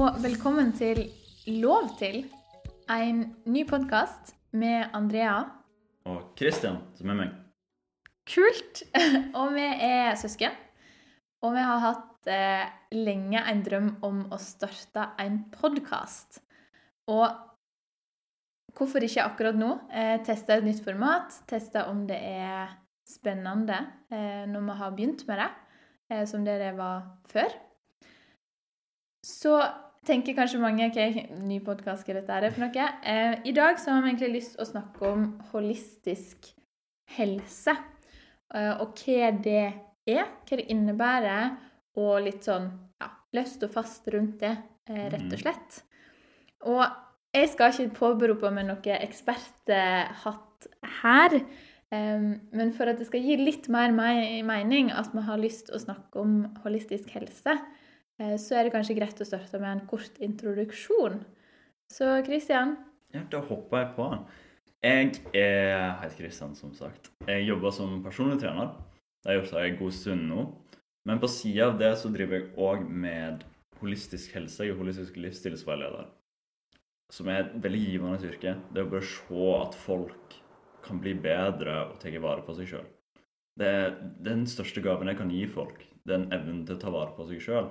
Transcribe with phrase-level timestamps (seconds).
[0.00, 1.02] og velkommen til
[1.60, 2.22] Lov til,
[2.88, 5.42] en ny podkast med Andrea.
[6.08, 7.34] Og Christian, som er meg.
[8.30, 8.80] Kult!
[9.42, 10.56] Og vi er søsken.
[11.44, 16.40] Og vi har hatt eh, lenge en drøm om å starte en podkast.
[17.12, 17.26] Og
[18.72, 19.74] hvorfor ikke akkurat nå?
[19.92, 21.42] Eh, teste et nytt format.
[21.50, 22.72] Teste om det er
[23.04, 25.52] spennende eh, når vi har begynt med det,
[26.08, 27.52] eh, som det det var før.
[29.26, 29.58] Så
[30.06, 30.98] tenker kanskje mange ok,
[31.44, 32.88] ny podkast, hva dette er for noe?
[33.04, 36.50] Eh, I dag så har vi egentlig lyst til å snakke om holistisk
[37.16, 37.74] helse.
[38.54, 39.58] Eh, og hva det
[40.08, 41.52] er, hva det innebærer,
[42.00, 42.70] og litt sånn
[43.02, 44.54] ja, løst og fast rundt det,
[44.88, 45.82] eh, rett og slett.
[46.70, 46.84] Og
[47.34, 50.70] jeg skal ikke påberope meg noe eksperthatt
[51.02, 51.36] her.
[51.90, 55.66] Um, men for at det skal gi litt mer me mening at vi har lyst
[55.66, 57.56] til å snakke om holistisk helse,
[58.20, 61.22] så er det kanskje greit å starte med en kort introduksjon.
[61.90, 62.76] Så Kristian?
[63.14, 64.08] Ja, da hopper jeg på.
[64.84, 67.10] Jeg er heter Kristian, som sagt.
[67.28, 68.74] Jeg jobber som personlig trener.
[69.20, 70.44] Det har jeg gjort en god stund nå.
[71.08, 73.44] Men på sida av det så driver jeg òg med
[73.80, 74.64] holistisk helse.
[74.64, 76.08] Jeg er holistisk livsstilsveileder.
[77.10, 78.54] Som er et veldig givende yrke.
[78.70, 80.40] Det å bare se at folk
[80.84, 82.88] kan bli bedre og ta vare på seg sjøl.
[83.60, 85.82] Det er den største gaven jeg kan gi folk.
[86.08, 87.68] Den evnen til å ta vare på seg sjøl.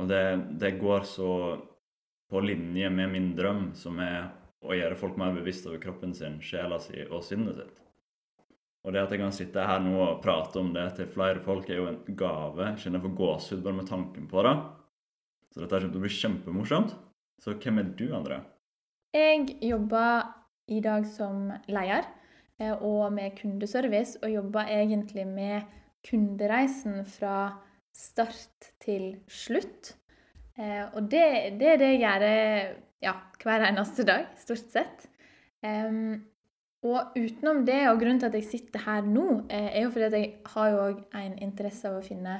[0.00, 0.24] Og det,
[0.60, 1.32] det, går så
[2.30, 4.30] på linje med min drøm, som er
[4.64, 7.80] å gjøre folk mer bevisst over kroppen sin, sjela si og sinnet sitt.
[8.80, 11.68] Og det at jeg kan sitte her nå og prate om det til flere folk,
[11.68, 12.70] er jo en gave.
[12.70, 14.54] Jeg kjenner jeg får gåsehud bare med tanken på det.
[15.50, 16.94] Så dette kommer til å bli kjempemorsomt.
[17.40, 18.40] Så hvem er du, André?
[19.16, 20.30] Jeg jobber
[20.70, 22.06] i dag som leder
[22.60, 25.68] eh, og med kundeservice, og jobber egentlig med
[26.06, 27.34] kundereisen fra
[27.96, 29.94] start til slutt.
[30.58, 32.24] Eh, og det, det er det jeg gjør
[33.04, 35.08] ja, hver eneste dag, stort sett.
[35.64, 36.20] Eh,
[36.80, 40.08] og utenom det, og grunnen til at jeg sitter her nå, eh, er jo fordi
[40.08, 40.86] at jeg har jo
[41.20, 42.38] en interesse av å finne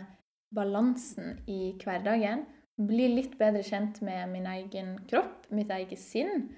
[0.54, 2.46] balansen i hverdagen.
[2.80, 6.48] Bli litt bedre kjent med min egen kropp, mitt eget sinn.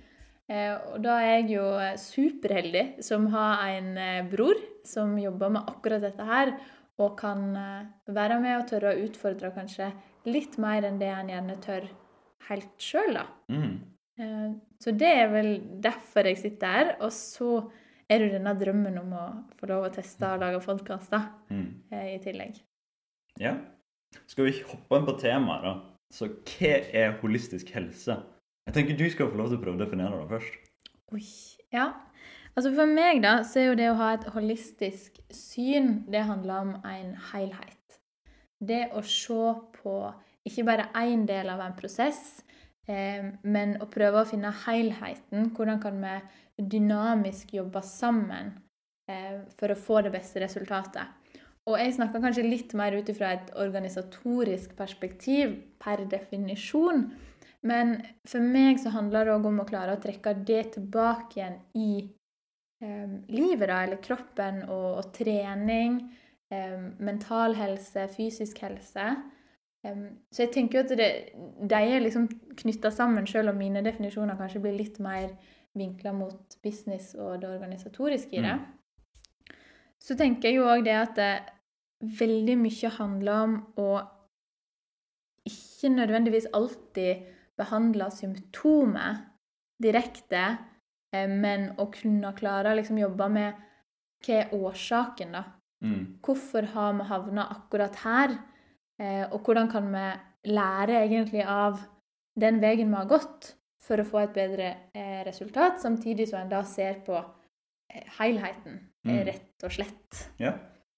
[0.51, 1.67] Eh, og da er jeg jo
[1.99, 6.55] superheldig som har en bror som jobber med akkurat dette her,
[7.03, 7.43] og kan
[8.07, 9.91] være med og tørre å utfordre kanskje
[10.31, 11.89] litt mer enn det han gjerne tør
[12.49, 13.27] helt sjøl, da.
[13.53, 13.81] Mm.
[14.83, 15.53] Så det er vel
[15.83, 16.91] derfor jeg sitter her.
[17.03, 17.63] Og så
[18.11, 19.25] er det denne drømmen om å
[19.59, 21.83] få lov å teste og lage podkaster Mm.
[21.91, 22.61] i tillegg.
[23.41, 23.57] Ja.
[24.29, 25.75] Skal vi hoppe inn på temaet, da?
[26.13, 28.19] Så hva er holistisk helse?
[28.67, 30.59] Jeg tenker du skal få lov til å prøve å definere det først.
[31.13, 31.25] Oi.
[31.73, 31.87] Ja.
[32.53, 36.67] Altså For meg da, så er jo det å ha et holistisk syn, det handler
[36.67, 37.97] om en helhet.
[38.61, 39.95] Det å se på
[40.49, 42.43] ikke bare én del av en prosess,
[42.91, 45.49] eh, men å prøve å finne helheten.
[45.57, 48.53] Hvordan kan vi dynamisk jobbe sammen
[49.09, 51.09] eh, for å få det beste resultatet?
[51.71, 57.07] Og jeg snakker kanskje litt mer ut ifra et organisatorisk perspektiv per definisjon.
[57.63, 61.61] Men for meg så handler det òg om å klare å trekke det tilbake igjen
[61.79, 61.93] i
[62.83, 66.01] livet, da, eller kroppen, og, og trening,
[66.51, 69.13] eh, mental helse, fysisk helse.
[69.83, 71.07] Så jeg tenker jo at det,
[71.71, 72.29] de er liksom
[72.61, 75.33] knytta sammen, selv om mine definisjoner kanskje blir litt mer
[75.75, 78.55] vinkla mot business og det organisatoriske i det.
[78.61, 79.57] Mm.
[80.03, 81.33] Så tenker jeg jo òg det at det
[82.19, 83.91] veldig mye handler om å
[85.47, 87.27] ikke nødvendigvis alltid
[87.59, 89.23] behandle symptomet
[89.83, 90.72] direkte, eh,
[91.29, 93.55] men å kunne klare å liksom jobbe med
[94.23, 95.45] hva er årsaken, da.
[95.85, 96.03] Mm.
[96.23, 98.37] Hvorfor har vi havna akkurat her?
[99.01, 100.05] Eh, og hvordan kan vi
[100.53, 101.81] lære egentlig av
[102.39, 106.53] den veien vi har gått, for å få et bedre eh, resultat, samtidig som en
[106.53, 109.25] da ser på eh, helheten, eh, Mm.
[109.27, 110.29] rett og slett.
[110.39, 110.53] Ja.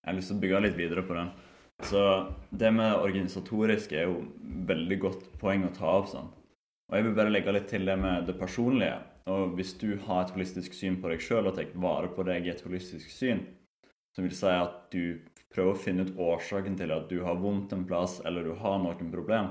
[0.05, 1.31] Jeg har lyst til å bygge litt videre på den.
[1.81, 2.01] Så
[2.53, 4.19] det med organisatorisk er jo
[4.69, 6.09] veldig godt poeng å ta opp.
[6.13, 6.29] sånn.
[6.91, 8.99] Og jeg vil bare legge litt til det med det personlige.
[9.31, 12.45] Og hvis du har et holistisk syn på deg sjøl og tar vare på deg
[12.45, 13.41] i et holistisk syn,
[14.15, 15.19] som vil si at du
[15.55, 18.79] prøver å finne ut årsaken til at du har vondt en plass eller du har
[18.83, 19.51] noen problem,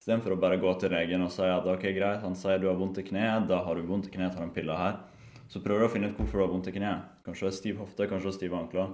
[0.00, 2.80] istedenfor å bare gå til legen og si at ok, greit, han sier du har
[2.80, 4.98] vondt i kneet, da har du vondt i kneet, tar en pille her.
[5.52, 7.08] Så prøver du å finne ut hvorfor du har vondt i kneet.
[7.26, 8.92] Kanskje du har stiv hofte, kanskje du har stive ankler.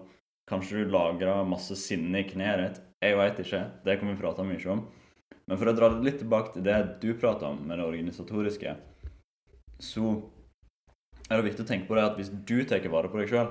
[0.51, 2.81] Kanskje du lagrer masse sinne i kneet ditt.
[3.05, 3.61] Jeg veit ikke.
[3.85, 4.83] Det kan vi prate mye om.
[5.49, 8.75] Men for å dra litt tilbake til det du prata om, med det organisatoriske,
[9.79, 10.17] så
[11.29, 13.51] er det viktig å tenke på det at hvis du tar vare på deg sjøl,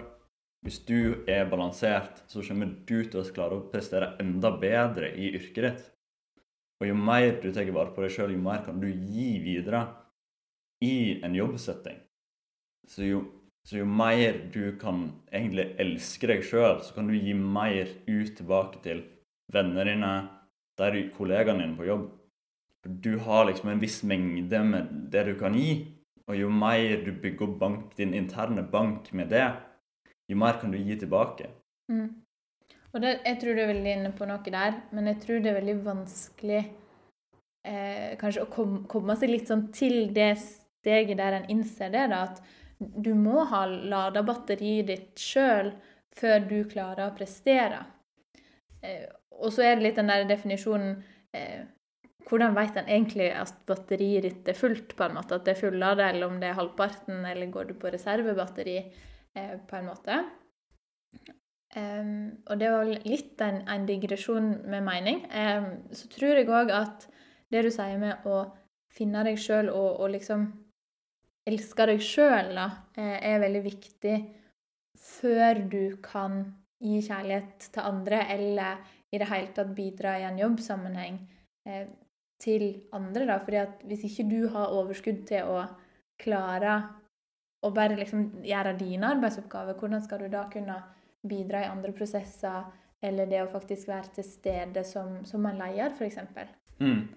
[0.66, 5.30] hvis du er balansert, så kommer du til å klare å prestere enda bedre i
[5.38, 5.86] yrket ditt.
[6.82, 9.86] Og jo mer du tar vare på deg sjøl, jo mer kan du gi videre
[10.84, 12.02] i en jobbsetting.
[12.88, 13.22] Så jo,
[13.68, 18.34] så jo mer du kan egentlig elske deg sjøl, så kan du gi mer ut
[18.38, 19.04] tilbake til
[19.54, 20.14] vennene dine,
[20.78, 22.08] der kollegaene dine på jobb.
[22.88, 25.97] Du har liksom en viss mengde med det du kan gi,
[26.28, 29.48] og jo mer du bygger bank, din interne bank med det,
[30.28, 31.50] jo mer kan du gi tilbake.
[31.92, 32.10] Mm.
[32.94, 35.52] Og det, jeg tror du er veldig inne på noe der, men jeg tror det
[35.52, 36.62] er veldig vanskelig
[37.68, 42.08] eh, kanskje å kom, komme seg litt sånn til det steget der en innser det,
[42.12, 42.42] da, at
[42.80, 45.72] du må ha lada batteriet ditt sjøl
[46.18, 47.84] før du klarer å prestere.
[48.82, 49.08] Eh,
[49.38, 50.98] og så er det litt den der definisjonen
[51.36, 51.66] eh,
[52.28, 55.62] Hvordan vet en egentlig at batteriet ditt er fullt, på en måte, at det er
[55.62, 58.78] fullada, eller om det er halvparten, eller går du på reservebatteri,
[59.38, 60.18] eh, på en måte.
[61.78, 65.20] Um, og det var litt en, en digresjon med mening.
[65.32, 67.08] Um, så tror jeg òg at
[67.54, 68.46] det du sier med å
[68.92, 70.48] finne deg sjøl og, og, liksom
[71.48, 74.16] elske deg sjøl, da, eh, er veldig viktig
[75.00, 76.42] før du kan
[76.84, 78.82] gi kjærlighet til andre, eller
[79.14, 81.22] i det hele tatt bidra i en jobbsammenheng
[81.70, 81.88] eh,
[82.42, 83.26] til andre.
[83.26, 85.66] da, fordi at hvis ikke du har overskudd til å
[86.22, 86.78] klare
[87.66, 90.78] å bare liksom gjøre dine arbeidsoppgaver, hvordan skal du da kunne
[91.28, 92.68] bidra i andre prosesser,
[93.02, 96.20] eller det å faktisk være til stede som, som en leder, f.eks.
[96.82, 97.08] Mm.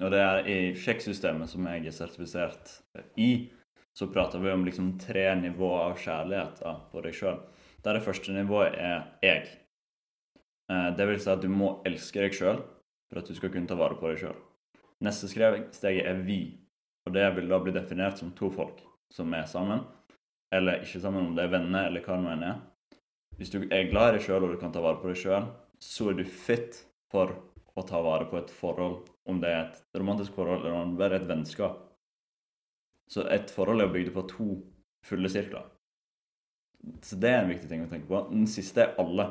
[0.00, 2.76] Og det er i sjekksystemet som jeg er sertifisert
[3.20, 3.50] i,
[3.96, 6.62] så prater vi om liksom tre nivåer av kjærlighet
[6.92, 7.40] på deg sjøl.
[7.84, 9.48] Der det første nivået er jeg.
[10.70, 12.62] Eh, det vil si at du må elske deg sjøl
[13.10, 14.38] for at du skal kunne ta vare på deg sjøl.
[15.04, 16.42] Neste steget er vi,
[17.06, 18.82] og det vil da bli definert som to folk
[19.12, 19.84] som er sammen.
[20.52, 22.58] Eller ikke sammen, om det er venner eller hva det nå er.
[23.38, 25.46] Hvis du er glad i deg sjøl og du kan ta vare på deg sjøl,
[25.80, 27.32] så er du fit for
[27.78, 31.06] å ta vare på et forhold, om det er et romantisk forhold eller om det
[31.06, 31.78] er et vennskap.
[33.10, 34.48] Så et forhold er bygd på to
[35.06, 35.64] fulle sirkler.
[37.04, 38.20] Så det er en viktig ting å tenke på.
[38.30, 39.30] Den siste er alle.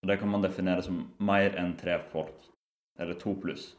[0.00, 2.38] Og Det kan man definere som mer enn tre folk.
[2.98, 3.74] Eller to pluss.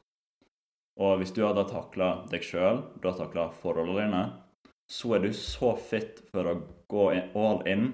[1.01, 4.23] Og hvis du hadde takla deg sjøl, du har takla forholdene dine,
[4.91, 6.59] så er du så fit for å
[6.91, 7.87] gå all in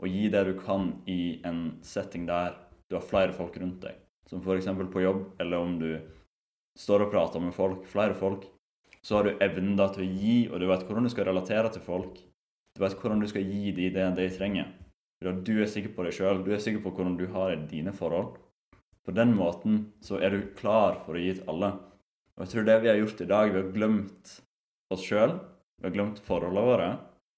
[0.00, 2.56] og gi det du kan i en setting der
[2.88, 3.98] du har flere folk rundt deg.
[4.26, 4.66] Som f.eks.
[4.90, 5.90] på jobb, eller om du
[6.78, 8.46] står og prater med folk, flere folk.
[9.04, 11.70] Så har du evnen da til å gi, og du vet hvordan du skal relatere
[11.72, 12.18] til folk.
[12.74, 14.72] Du vet hvordan du skal gi dem det de trenger.
[15.20, 17.60] For Du er sikker på deg sjøl, du er sikker på hvordan du har i
[17.68, 18.38] dine forhold.
[19.04, 21.74] På den måten så er du klar for å gi til alle.
[22.40, 24.30] Og jeg tror det vi har gjort i dag, vi har glemt
[24.94, 25.34] oss sjøl,
[25.76, 26.86] vi har glemt forholdene våre,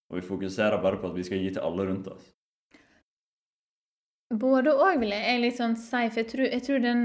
[0.07, 2.29] og vi fokuserer bare på at vi skal gi til alle rundt oss.
[4.31, 6.05] Både òg, vil jeg litt sånn si.
[6.07, 7.03] For jeg tror, jeg tror den,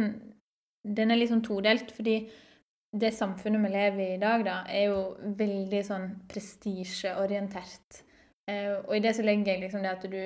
[0.85, 1.89] den, er litt sånn todelt.
[1.95, 2.19] Fordi
[3.01, 5.01] det samfunnet vi lever i i dag, da, er jo
[5.41, 8.03] veldig sånn prestisjeorientert.
[8.47, 10.21] Eh, og i det så legger jeg liksom det at du,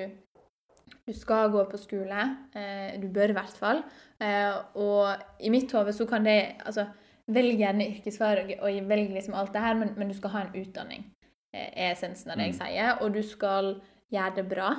[1.08, 2.28] du skal gå på skole.
[2.52, 3.82] Eh, du bør i hvert fall.
[4.20, 6.86] Eh, og i mitt hode så kan det Altså,
[7.30, 10.56] velg gjerne yrkesfag og velg liksom alt det her, men, men du skal ha en
[10.58, 11.04] utdanning.
[11.52, 12.62] Eh, er essensen av det jeg mm.
[12.62, 13.02] sier.
[13.04, 13.74] Og du skal
[14.12, 14.72] gjøre det bra.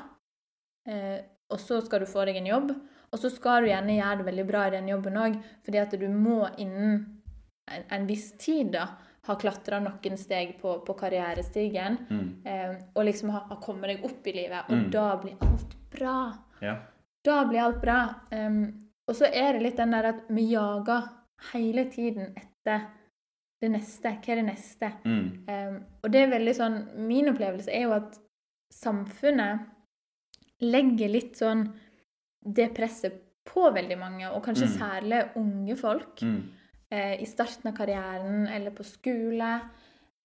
[0.90, 1.22] Eh,
[1.54, 2.76] og så skal du få deg en jobb.
[3.14, 5.36] Og så skal du gjerne gjøre det veldig bra i den jobben òg,
[5.66, 6.96] fordi at du må innen
[7.70, 8.88] en, en viss tid da,
[9.24, 12.26] ha klatra noen steg på, på karrierestigen mm.
[12.50, 14.66] eh, og liksom ha, ha, kommet deg opp i livet.
[14.68, 14.88] Og mm.
[14.92, 16.18] da blir alt bra.
[16.66, 16.74] Ja.
[17.24, 18.00] Da blir alt bra.
[18.34, 18.66] Um,
[19.08, 21.08] og så er det litt den der at vi jager
[21.52, 22.88] hele tiden etter
[23.64, 24.16] det neste.
[24.20, 24.90] Hva er det neste?
[25.06, 25.28] Mm.
[25.48, 28.18] Um, og det er veldig sånn Min opplevelse er jo at
[28.74, 29.70] samfunnet
[30.64, 31.68] legger litt sånn
[32.44, 34.76] det presset på veldig mange, og kanskje mm.
[34.78, 36.38] særlig unge folk, mm.
[36.96, 39.50] eh, i starten av karrieren eller på skole.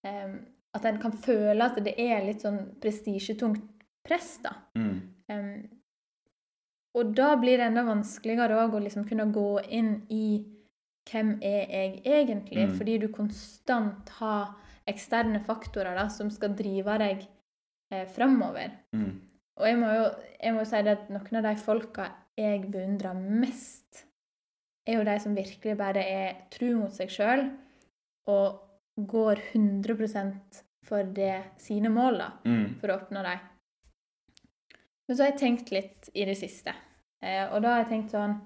[0.06, 0.36] Eh,
[0.78, 3.64] at en kan føle at det er litt sånn prestisjetungt
[4.06, 4.54] press, da.
[4.78, 4.94] Mm.
[5.28, 5.50] Um,
[6.98, 10.24] og da blir det enda vanskeligere òg å liksom kunne gå inn i
[11.08, 12.68] hvem er jeg egentlig?
[12.68, 12.76] Mm.
[12.78, 14.54] Fordi du konstant har
[14.88, 17.24] eksterne faktorer da, som skal drive deg
[17.92, 18.72] eh, framover.
[18.96, 19.10] Mm.
[19.58, 20.06] Og jeg må jo
[20.38, 22.06] jeg må si at noen av de folka
[22.38, 24.04] jeg beundrer mest,
[24.88, 27.48] er jo de som virkelig bare er tru mot seg sjøl
[28.30, 28.60] og
[29.10, 30.22] går 100
[30.88, 32.78] for det sine mål, da, mm.
[32.80, 33.42] for å oppnå dem.
[35.08, 36.72] Men så har jeg tenkt litt i det siste,
[37.20, 38.38] eh, og da har jeg tenkt sånn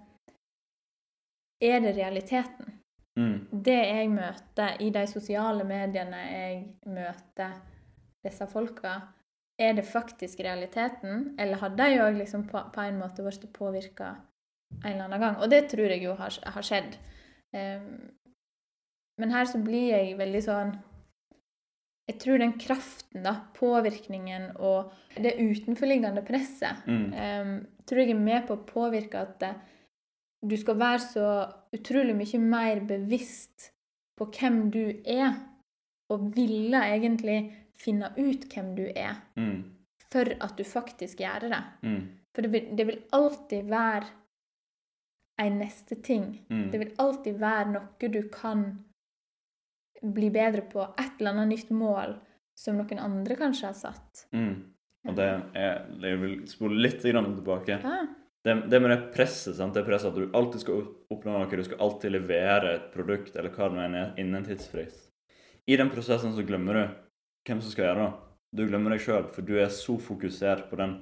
[1.63, 2.79] Er det realiteten?
[3.19, 3.49] Mm.
[3.53, 7.59] Det jeg møter i de sosiale mediene jeg møter
[8.25, 8.97] disse folka,
[9.61, 14.15] er det faktisk realiteten, eller har de òg liksom på, på, en måte blitt påvirka
[14.81, 15.37] en eller annen gang?
[15.45, 16.97] Og det tror jeg jo har, har skjedd.
[17.53, 18.09] Um,
[19.21, 20.71] men her så blir jeg veldig sånn
[22.09, 24.91] Jeg tror den kraften, da, påvirkningen og
[25.21, 27.13] det utenforliggende presset Mm.
[27.13, 27.53] um,
[27.87, 29.61] tror jeg er med på å påvirke at eh,
[30.43, 31.27] du skal være så
[31.77, 33.71] utrolig mye mer bevisst
[34.19, 35.35] på hvem du er,
[36.11, 37.39] og ville egentlig
[37.79, 39.63] finne ut hvem du er, Mm.
[40.13, 41.63] for at du faktisk gjør det.
[41.83, 42.03] Mm.
[42.35, 44.07] For det vil, det vil alltid være
[45.39, 46.41] en neste ting.
[46.51, 46.71] Mm.
[46.71, 48.65] Det vil alltid være noe du kan
[50.03, 50.83] bli bedre på.
[50.99, 52.17] Et eller annet nytt mål
[52.59, 54.27] som noen andre kanskje har satt.
[54.33, 54.55] Mm.
[55.09, 57.81] Og det er Jeg vil spole litt tilbake.
[57.83, 58.07] Ja.
[58.45, 59.75] Det, det med det presset, sant?
[59.75, 60.83] det presset at du alltid skal
[61.15, 65.09] oppnå noe, du skal alltid levere et produkt eller hva det er, innen en tidsfrist.
[65.71, 66.83] I den prosessen så glemmer du
[67.47, 68.13] hvem som skal gjøre det.
[68.59, 70.97] Du glemmer deg sjøl, for du er så fokusert på den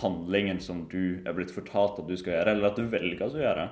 [0.00, 3.42] handlingen som du er blitt fortalt at du skal gjøre, eller at du velger å
[3.44, 3.68] gjøre.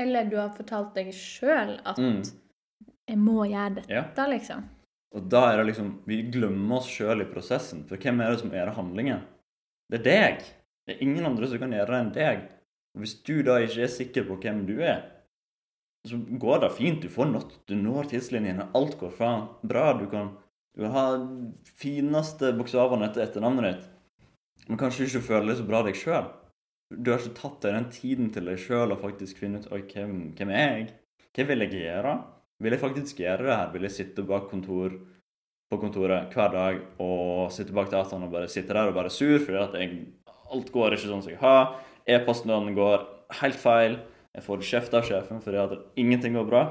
[0.00, 2.22] Eller du har fortalt deg sjøl at Mm.
[3.06, 4.26] 'jeg må gjøre dette', Ja.
[4.26, 4.64] liksom.
[5.14, 7.86] Og da er det liksom Vi glemmer oss sjøl i prosessen.
[7.88, 9.22] For hvem er det som gjør handlingen?
[9.90, 10.42] Det er deg.
[10.86, 12.42] Det er ingen andre som kan gjøre det enn deg.
[12.94, 15.02] Og hvis du da ikke er sikker på hvem du er,
[16.06, 17.02] så går det fint.
[17.02, 17.54] Du får nådd.
[17.66, 18.70] Du når tidslinjene.
[18.78, 19.90] Alt går faen bra.
[19.98, 20.30] Du kan,
[20.76, 21.06] du kan ha
[21.82, 23.88] fineste bokstavene etter etternavnet ditt,
[24.70, 26.30] men kanskje ikke føler det så bra deg sjøl.
[26.94, 29.82] Du har ikke tatt deg den tiden til deg sjøl og faktisk finne ut Oi,
[29.90, 30.88] hvem, hvem er jeg?
[31.34, 32.14] Hva vil jeg gjøre?
[32.62, 33.72] Vil jeg faktisk gjøre det her?
[33.74, 34.94] Vil jeg sitte bak kontor
[35.66, 39.40] på kontoret hver dag og sitte bak dataen og bare sitte der og være sur
[39.42, 39.96] fordi at jeg,
[40.52, 41.76] alt går ikke sånn som jeg har?
[42.06, 43.06] E-posten går
[43.40, 43.98] helt feil.
[44.36, 46.62] Jeg får kjeft av sjefen fordi at ingenting går bra.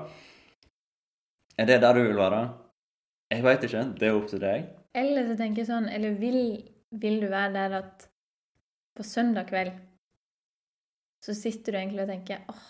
[1.58, 2.44] Er det der du vil være?
[3.34, 3.84] Jeg veit ikke.
[3.98, 4.70] Det er opp til deg.
[4.96, 6.40] Eller så tenker jeg sånn Eller vil,
[6.96, 8.06] vil du være der at
[8.96, 9.74] på søndag kveld
[11.26, 12.66] så sitter du egentlig og tenker åh,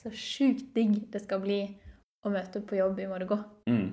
[0.00, 1.60] så sjukt digg det skal bli
[2.26, 3.44] å møte på jobb i morgen.
[3.70, 3.90] Mm.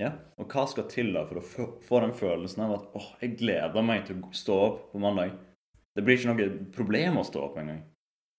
[0.00, 0.10] Ja,
[0.42, 1.44] og hva skal til da for å
[1.86, 5.36] få, den følelsen av at åh, jeg gleder meg til å stå opp på mandag?
[5.94, 7.84] Det blir ikke noe problem å stå opp engang.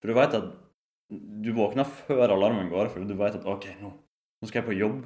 [0.02, 0.50] For du vet at
[1.46, 4.76] du våkner før alarmen går, for du vet at OK, nå, nå skal jeg på
[4.76, 5.04] jobb.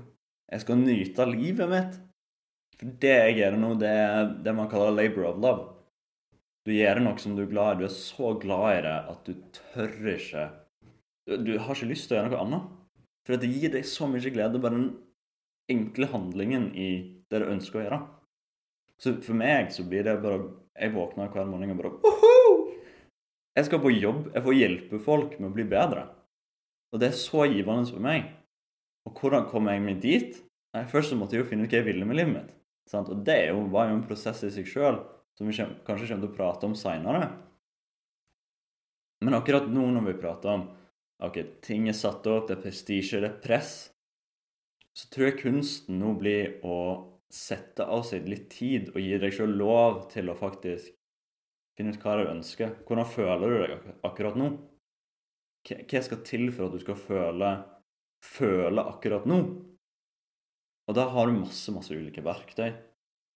[0.51, 2.01] Jeg skal nyte livet mitt.
[2.81, 5.67] For det jeg gjør nå, det er det man kaller labor of love.
[6.67, 7.85] Du gjør noe som du er glad i.
[7.85, 10.49] Du er så glad i det at du tør ikke
[11.31, 12.69] Du, har ikke lyst til å gjøre noe annet.
[13.23, 14.81] For det gir deg så mye glede, bare
[15.73, 16.91] enkle handlingen i
[17.31, 18.01] det du ønsker å gjøre.
[19.01, 20.43] Så for meg så blir det bare
[20.81, 22.35] Jeg våkner hver morgen og bare Oho!
[23.57, 24.31] Jeg skal på jobb.
[24.35, 26.07] Jeg får hjelpe folk med å bli bedre.
[26.95, 28.29] Og det er så givende for meg.
[29.09, 30.39] Og hvordan kom jeg meg dit?
[30.77, 32.53] Nei, Først så måtte jeg jo finne ut hva jeg ville med livet mitt.
[32.91, 33.11] Sant?
[33.11, 35.01] Og det jo, var jo en prosess i seg sjøl
[35.39, 37.31] som vi kanskje kommer til å prate om seinere.
[39.25, 40.67] Men akkurat nå når vi prater om
[41.21, 43.91] ok, ting er satt opp, det er prestisje, det er press,
[44.97, 46.77] så tror jeg kunsten nå blir å
[47.31, 50.91] sette av seg litt tid og gi deg sjøl lov til å faktisk
[51.79, 52.75] finne ut hva du ønsker.
[52.87, 54.51] Hvordan føler du deg akkurat nå?
[55.71, 57.51] Hva skal til for at du skal føle,
[58.25, 59.41] føle akkurat nå?
[60.91, 62.73] Og da har du masse, masse ulike verktøy.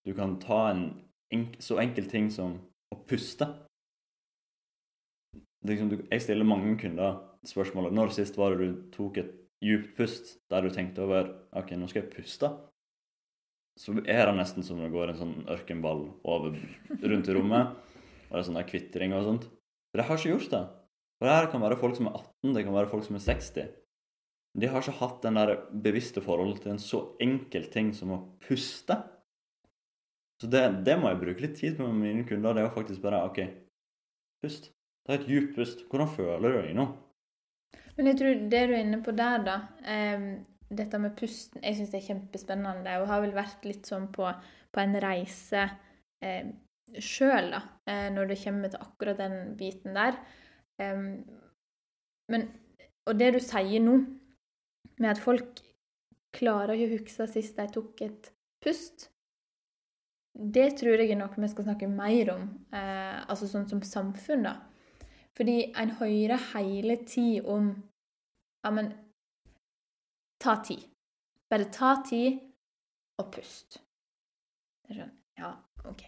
[0.04, 0.88] Du kan ta en
[1.32, 2.58] enk så enkel ting som
[2.92, 3.46] å puste.
[5.64, 9.32] Liksom, jeg stiller mange kunder spørsmålet når sist var det du tok et
[9.62, 12.50] djupt pust der du tenkte over ok, nå skal jeg puste.
[13.78, 16.54] Så er det nesten som det går en sånn ørkenball over,
[17.02, 17.75] rundt i rommet.
[18.28, 19.49] Og det er sånn der kvitring og sånt.
[19.90, 20.62] For jeg har ikke gjort det.
[21.18, 23.25] For det her kan være folk som er 18, det kan være folk som er
[23.25, 23.73] 60.
[24.54, 25.52] De har ikke hatt den der
[25.87, 28.96] bevisste forholdet til en så enkel ting som å puste.
[30.42, 32.54] Så det, det må jeg bruke litt tid på med mine kunder.
[32.54, 33.40] Det er jo faktisk bare OK,
[34.44, 34.70] pust.
[35.06, 35.82] Ta et djupt pust.
[35.90, 36.87] Hvordan føler du deg nå?
[37.94, 39.60] Men jeg tror det du er inne på der, da
[40.16, 40.26] um,
[40.74, 44.26] Dette med pusten Jeg syns det er kjempespennende, og har vel vært litt sånn på,
[44.74, 45.68] på en reise
[46.24, 46.48] eh,
[46.98, 47.60] sjøl, da,
[47.90, 50.18] eh, når det kommer til akkurat den biten der.
[50.80, 51.22] Um,
[52.32, 52.48] men
[53.06, 53.98] Og det du sier nå,
[54.98, 55.60] med at folk
[56.34, 58.30] klarer ikke å huske sist de tok et
[58.64, 59.10] pust
[60.34, 64.48] det tror jeg er noe vi skal snakke mer om, eh, altså sånn som samfunn,
[64.48, 64.56] da.
[65.37, 67.75] Fordi en hører hele tid om
[68.64, 68.93] Ja, men
[70.41, 70.85] ta tid.
[71.50, 72.38] Bare ta tid
[73.21, 73.81] og pust.
[74.88, 75.50] Sånn Ja,
[75.85, 76.05] OK.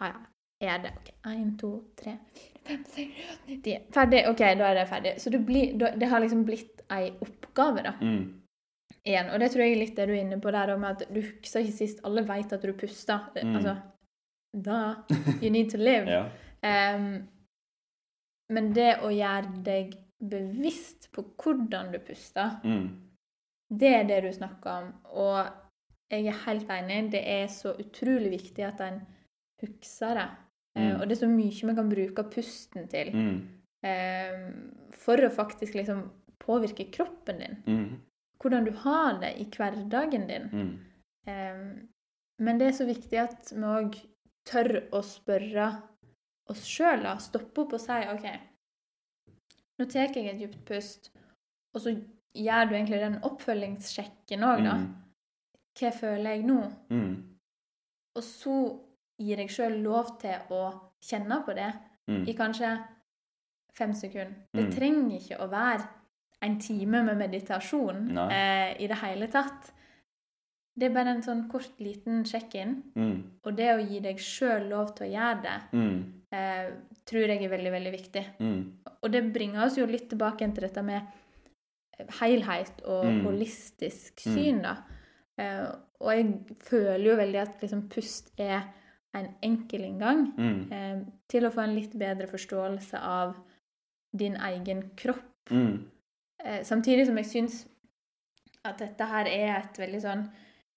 [0.00, 0.22] Ja, ja.
[0.64, 1.10] Er det OK?
[1.28, 4.22] Én, to, tre, fire, fem, seks, sju, åtte, Ferdig.
[4.30, 5.12] OK, da er det ferdig.
[5.20, 7.92] Så det, blir, det har liksom blitt ei oppgave, da.
[8.00, 8.40] Mm.
[9.04, 9.30] Igjen.
[9.34, 11.20] Og det tror jeg er litt det du er inne på der, med at du
[11.20, 12.00] husker ikke sist.
[12.06, 13.28] Alle vet at du puster.
[13.36, 13.58] Mm.
[13.58, 13.76] Altså
[14.54, 14.78] Da
[15.42, 16.08] You need to live.
[16.08, 16.24] Ja.
[16.64, 17.26] Em,
[18.50, 22.88] men det å gjøre deg bevisst på hvordan du puster, Mm.
[23.70, 24.92] det er det du snakker om.
[25.12, 25.46] Og
[26.10, 27.10] jeg er helt enig.
[27.10, 29.00] Det er så utrolig viktig at en
[29.62, 30.28] husker det.
[30.76, 31.00] Eh, Mm.
[31.00, 33.48] Og det er så mye vi kan bruke pusten til Mm.
[33.82, 34.52] eh,
[34.92, 36.10] for å faktisk liksom
[36.40, 37.62] påvirke kroppen din.
[37.66, 38.00] Mm.
[38.40, 40.48] Hvordan du har det i hverdagen din.
[40.52, 40.78] Mm.
[41.26, 41.82] Eh,
[42.40, 43.94] men det er så viktig at vi òg
[44.46, 45.82] tør å spørre
[46.50, 47.06] oss sjøl.
[47.20, 48.26] Stoppe opp og si OK,
[49.78, 51.10] nå tar jeg et dypt pust,
[51.74, 51.94] og så
[52.34, 54.74] gjør du egentlig den oppfølgingssjekken òg, da.
[54.78, 54.90] Mm.
[55.78, 56.58] Hva føler jeg nå?
[56.90, 57.14] Mm.
[58.16, 58.56] Og så
[59.18, 60.62] gir jeg sjøl lov til å
[61.02, 61.72] kjenne på det
[62.06, 62.26] Mm.
[62.28, 62.68] i kanskje
[63.72, 64.34] fem sekunder.
[64.52, 64.72] Det Mm.
[64.76, 65.88] trenger ikke å være
[66.42, 69.72] en time med meditasjon eh, i det hele tatt.
[70.76, 72.82] Det er bare en sånn kort, liten sjekk-in.
[72.94, 73.22] Mm.
[73.44, 76.23] Og det å gi deg sjøl lov til å gjøre det, Mm.
[76.34, 76.70] Eh,
[77.06, 78.24] tror jeg er veldig, veldig viktig.
[78.40, 78.62] Mm.
[79.02, 81.02] Og det bringer oss jo litt tilbake til dette med
[82.20, 83.20] helhet og Mm.
[83.26, 84.34] holistisk Mm.
[84.34, 84.76] syn, da.
[85.38, 85.66] Eh,
[86.00, 88.62] og jeg føler jo veldig at liksom pust er
[89.14, 90.72] en enkel inngang Mm.
[90.72, 93.36] eh, til å få en litt bedre forståelse av
[94.16, 95.50] din egen kropp.
[95.50, 95.84] Mm.
[96.44, 97.66] Eh, samtidig som jeg syns
[98.64, 100.30] at dette her er et veldig sånn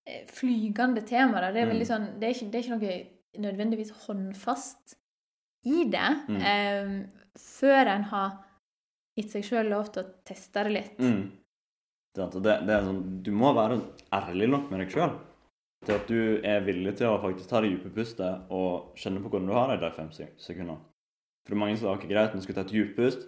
[0.09, 1.41] eh, flygende tema.
[1.41, 1.51] Da.
[1.51, 1.71] Det, er Mm.
[1.73, 4.95] veldig sånn, det, er ikke, det er ikke noe nødvendigvis håndfast
[5.65, 6.41] i det Mm.
[6.41, 8.37] eh, før en har
[9.17, 10.99] gitt seg sjøl lov til å teste det litt.
[10.99, 11.31] Mm.
[12.17, 13.79] Det, det, det er sånn, du må være
[14.13, 15.17] ærlig nok med deg sjøl
[15.85, 19.29] til at du er villig til å faktisk ta det dype pustet og kjenne på
[19.29, 20.79] hvordan du har det de fem sek- sekundene.
[21.45, 23.27] For det er mange som sier ok, greit, nå skal jeg ta et dyppust,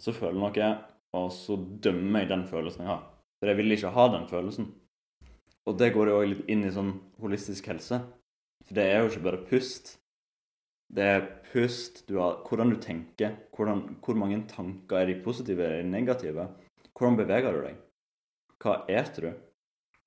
[0.00, 0.78] så føler jeg noe,
[1.18, 3.02] og så dømmer jeg den følelsen jeg har.
[3.40, 4.68] For jeg vil ikke ha den følelsen.
[5.66, 7.98] Og det går jo også litt inn i sånn holistisk helse.
[8.64, 9.96] For det er jo ikke bare pust.
[10.88, 15.64] Det er pust, du har, hvordan du tenker, hvordan, hvor mange tanker er de positive
[15.64, 16.46] eller de negative.
[16.96, 17.82] Hvordan beveger du deg?
[18.58, 19.42] Hva eter du?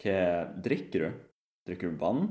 [0.01, 0.23] Hva
[0.65, 1.19] drikker du?
[1.69, 2.25] Drikker du vann?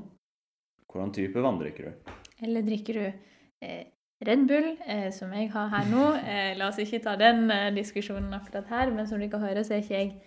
[0.90, 2.14] Hvordan type vann drikker du?
[2.42, 3.85] Eller drikker du eh,
[4.27, 6.09] Red Bull, eh, som jeg har her nå?
[6.18, 9.79] Eh, la oss ikke ta den eh, diskusjonen akkurat her, men som dere høre, så
[9.79, 10.18] er ikke jeg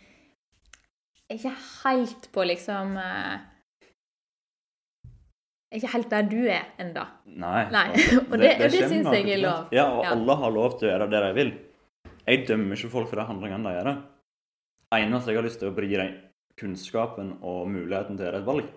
[1.34, 3.44] ikke helt på liksom eh,
[5.74, 7.04] er ikke helt der du er enda.
[7.26, 7.64] Nei.
[7.74, 7.88] Nei,
[8.32, 9.68] og det- det, det det synes jeg er lov.
[9.74, 10.12] Ja, og Ja.
[10.16, 11.54] alle har lov til å gjøre det de vil.
[12.28, 14.04] Jeg dømmer ikke folk for de handlingene de gjør.
[14.94, 16.14] Eneste jeg har lyst til å gi dem
[16.60, 18.68] kunnskapen og muligheten til å gjøre et valg.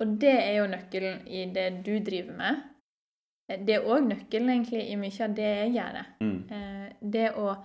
[0.00, 2.62] Og det er jo nøkkelen i det du driver med.
[3.50, 5.98] Eh, Det er òg nøkkelen egentlig i mye av det jeg gjør.
[6.20, 6.38] Mm.
[6.50, 7.56] Eh, Det å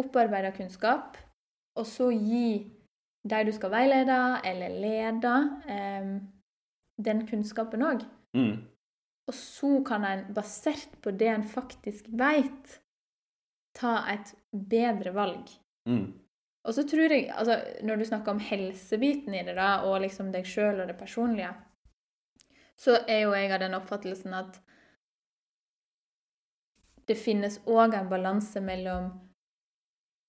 [0.00, 1.16] opparbeide kunnskap,
[1.76, 2.70] og så gi
[3.28, 5.34] de du skal veilede eller lede,
[5.68, 6.08] eh,
[7.04, 8.04] den kunnskapen òg.
[8.36, 8.62] Mm.
[9.28, 12.78] Og så kan en, basert på det en faktisk veit,
[13.78, 15.48] ta et bedre valg.
[15.88, 16.08] Mm.
[16.62, 20.30] Og så tror jeg, altså Når du snakker om helsebiten i det, da, og liksom
[20.34, 21.50] deg sjøl og det personlige,
[22.78, 24.60] så er jo jeg av den oppfattelsen at
[27.08, 29.10] det finnes òg en balanse mellom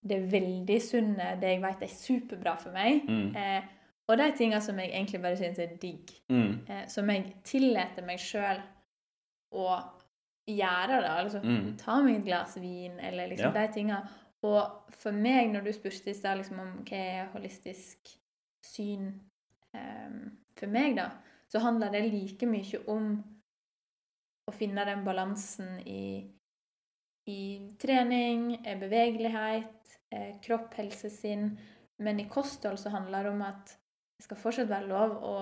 [0.04, 3.36] det veldig sunne, det jeg vet er superbra for meg, Mm.
[3.36, 3.64] eh,
[4.10, 6.12] og de tinga som jeg egentlig bare syns er digg.
[6.32, 6.66] Mm.
[6.68, 8.60] Eh, som jeg tillater meg sjøl
[9.56, 9.68] å
[10.50, 11.02] gjøre.
[11.02, 11.78] da, altså Mm.
[11.78, 13.68] Ta meg et glass vin, eller liksom Ja.
[13.68, 14.02] de tinga.
[14.44, 18.18] Og for meg, når du spurte i stad liksom, om hva er holistisk
[18.66, 19.22] syn
[19.74, 20.10] eh,
[20.56, 21.10] For meg, da,
[21.50, 23.24] så handler det like mye om
[24.50, 26.30] å finne den balansen i,
[27.28, 31.58] i trening, eh, bevegelighet, eh, kropp, helse, sinn.
[32.00, 33.78] Men i kosthold så handler det om at
[34.24, 35.38] det skal fortsatt være lov å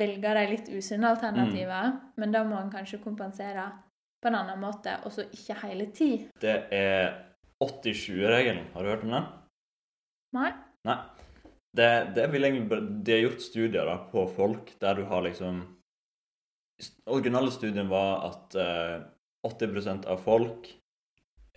[0.00, 3.66] velge de litt usunne alternativene, men da må en kanskje kompensere
[4.20, 6.30] på en annen måte, og så ikke hele tid.
[6.40, 7.10] Det er
[7.60, 8.70] 80-20-regelen.
[8.72, 9.26] Har du hørt om den?
[10.38, 10.50] Nei?
[10.88, 10.96] Nei.
[11.76, 15.60] Det, det vil egentlig De har gjort studier da, på folk der du har liksom
[17.12, 19.02] Originale studien var at eh,
[19.44, 20.70] 80% av folk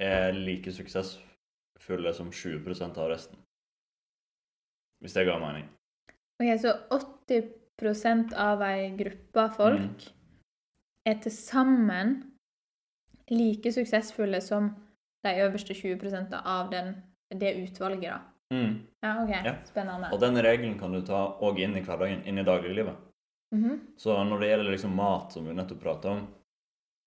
[0.04, 3.40] er like suksessfulle som 20 av resten.
[5.00, 5.72] Hvis det ga mening.
[6.44, 10.08] Ok, Så 80% av ei gruppe folk
[11.08, 12.18] er til sammen
[13.32, 14.74] like suksessfulle som
[15.24, 16.96] de øverste 20% av den,
[17.32, 18.20] det utvalget, da.
[18.54, 18.74] Mm.
[19.02, 19.32] Ja, OK.
[19.46, 19.56] Ja.
[19.66, 20.12] Spennende.
[20.14, 22.96] Og den regelen kan du ta òg inn i hverdagen, inn i dagliglivet.
[23.56, 23.80] Mhm.
[23.98, 26.28] Så når det gjelder liksom mat, som vi nettopp prata om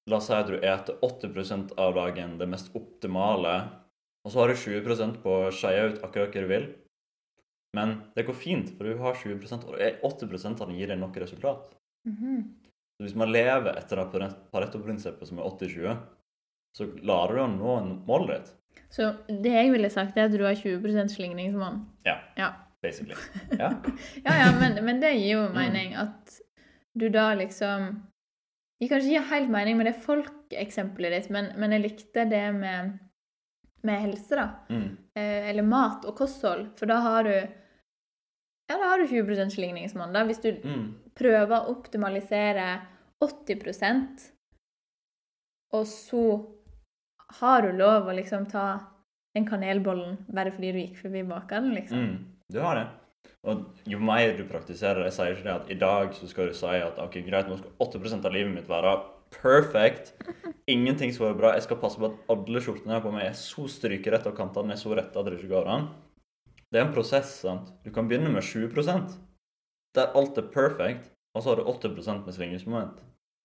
[0.06, 3.54] La oss si at du eter 80% av dagen det mest optimale,
[4.22, 6.68] og så har du 20% på å skeie ut akkurat hva du vil.
[7.74, 11.16] Men det går fint, for du har 20% og 80 av den gir deg nok
[11.20, 11.74] resultat.
[12.06, 12.44] Mhm.
[12.96, 15.96] Så hvis man lever etter det Pareto-prinsippet som er 80-20,
[16.76, 17.74] så klarer du å nå
[18.08, 18.52] målet ditt.
[18.92, 21.82] Så det jeg ville sagt, er at du har 20% slingringsmonn.
[22.06, 22.18] Ja.
[22.38, 22.52] Ja.
[22.82, 23.16] Basically.
[23.58, 23.70] Ja.
[24.24, 25.54] Ja, ja, men, men det gir jo Mm.
[25.56, 26.40] mening at
[26.96, 28.02] du da liksom
[28.80, 32.98] Gir kanskje ikke helt mening med det folkeeksempelet ditt, men, men jeg likte det med,
[33.86, 34.48] med helse, da.
[34.70, 34.88] Mm.
[35.16, 36.68] Eh, eller mat og kosthold.
[36.78, 37.36] For da har du
[38.66, 40.12] Ja, da har du 20 slingringsmonn.
[40.12, 40.24] da.
[40.26, 40.94] Hvis du Mm.
[41.14, 42.80] prøver å optimalisere
[43.22, 44.30] 80%
[45.72, 46.22] og så
[47.40, 48.80] har du lov å liksom ta
[49.34, 51.98] den kanelbollen bare fordi du gikk forbi bakeren, liksom.
[51.98, 52.24] Mm.
[52.52, 52.86] Du har det.
[53.46, 56.54] Og jo mer du praktiserer Jeg sier ikke det at i dag så skal du
[56.54, 58.92] si at ok, greit, nå skal 8 av livet mitt være
[59.42, 60.12] perfect.
[60.66, 61.52] Ingenting som er bra.
[61.54, 64.36] Jeg skal passe på at alle skjortene jeg har på meg, er så strykerette og
[64.38, 65.88] kantene er så rette at det ikke går an.
[66.72, 67.36] Det er en prosess.
[67.44, 67.70] sant?
[67.84, 68.68] Du kan begynne med 20
[69.96, 72.98] der alt er perfect, og så har du 80 med svingningsmoment.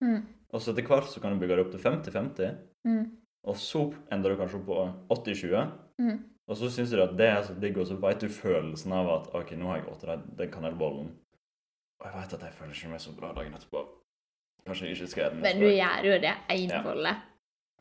[0.04, 0.20] Mm.
[0.52, 3.04] Og så etter hvert så kan du bygge det opp til 50-50, Mm.
[3.46, 4.76] og så ender du kanskje opp på
[5.14, 5.70] 80-20.
[6.02, 6.18] Mm.
[6.48, 9.08] Og så syns du at det er så digg, og så vet du følelsen av
[9.08, 11.12] at OK, nå har jeg spist den, den kanelbollen.
[12.00, 13.84] Og jeg vet at jeg føler ikke meg så bra dagen etterpå.
[14.66, 17.12] Kanskje jeg ikke skal gjøre det Men du gjør jo det én bolle.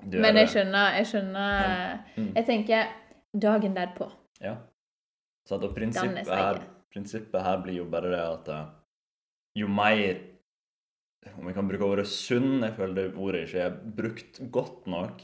[0.02, 0.18] Ja.
[0.26, 2.32] Men jeg skjønner, jeg skjønner Mm.
[2.36, 2.88] Jeg tenker
[3.34, 4.10] dagen derpå.
[4.42, 4.56] Ja.
[5.48, 6.62] Så at, og prinsippet er her,
[6.94, 8.68] prinsippet her blir jo bare det at eh,
[9.62, 10.28] jo mer
[11.38, 15.22] Om vi kan bruke ordet sunn Jeg føler det ordet ikke er brukt godt nok.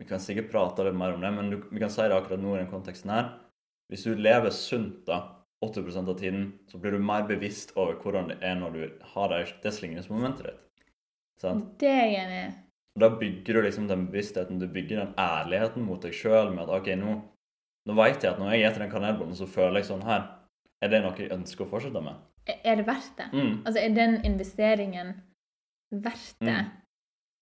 [0.00, 2.42] Vi kan sikkert prate litt mer om det, men du, vi kan si det akkurat
[2.42, 3.28] nå i den konteksten her.
[3.92, 5.20] Hvis du lever sunt da,
[5.62, 9.30] 80 av tiden, så blir du mer bevisst over hvordan det er når du har
[9.30, 10.64] det, det slingringsmomentet ditt.
[11.42, 11.72] Sant?
[11.82, 12.50] Det er jeg enig i.
[13.02, 16.74] Da bygger du liksom den bevisstheten, du bygger den ærligheten mot deg sjøl med at
[16.76, 17.14] OK, nå,
[17.88, 20.26] nå vet jeg at når jeg spiser den kanelbollen, så føler jeg sånn her.
[20.82, 22.20] Er det noe jeg ønsker å fortsette med?
[22.52, 23.28] Er det verdt det?
[23.32, 23.52] Mm.
[23.64, 25.14] Altså, er den investeringen
[25.92, 26.70] verdt det Mm.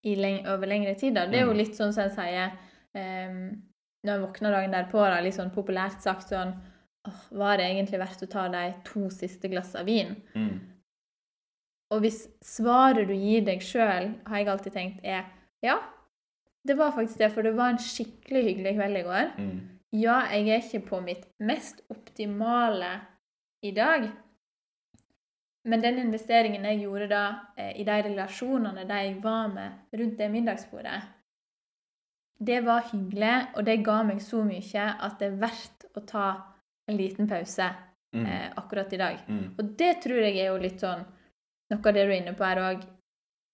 [0.04, 1.14] i leng over lengre tid?
[1.14, 1.26] da?
[1.26, 1.56] Det er jo Mm.
[1.56, 2.50] litt sånn som jeg sier
[2.94, 3.62] um,
[4.04, 6.54] Når jeg våkner dagen derpå, da, litt sånn populært sagt sånn
[7.06, 10.16] åh, Var det egentlig verdt å ta de to siste glassene vin?
[10.34, 10.60] Mm.
[11.90, 15.26] Og hvis svaret du gir deg sjøl, har jeg alltid tenkt, er
[15.64, 15.76] ja,
[16.66, 19.30] det var faktisk det, for det var en skikkelig hyggelig kveld i går.
[19.38, 19.60] Mm.
[19.98, 22.92] Ja, jeg er ikke på mitt mest optimale
[23.66, 24.06] i dag.
[25.66, 27.24] Men den investeringen jeg gjorde da
[27.58, 31.00] eh, i de relasjonene de jeg var med rundt det middagsbordet,
[32.40, 36.28] det var hyggelig, og det ga meg så mye at det er verdt å ta
[36.88, 37.68] en liten pause
[38.10, 38.26] Mm.
[38.26, 39.18] eh, akkurat i dag.
[39.28, 39.54] Mm.
[39.58, 41.04] Og det tror jeg er jo litt sånn
[41.70, 42.84] Noe av det du er inne på er òg.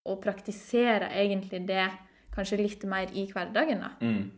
[0.06, 1.88] Å praktisere egentlig det
[2.34, 3.80] kanskje litt mer i hverdagen.
[3.80, 4.30] da Mm.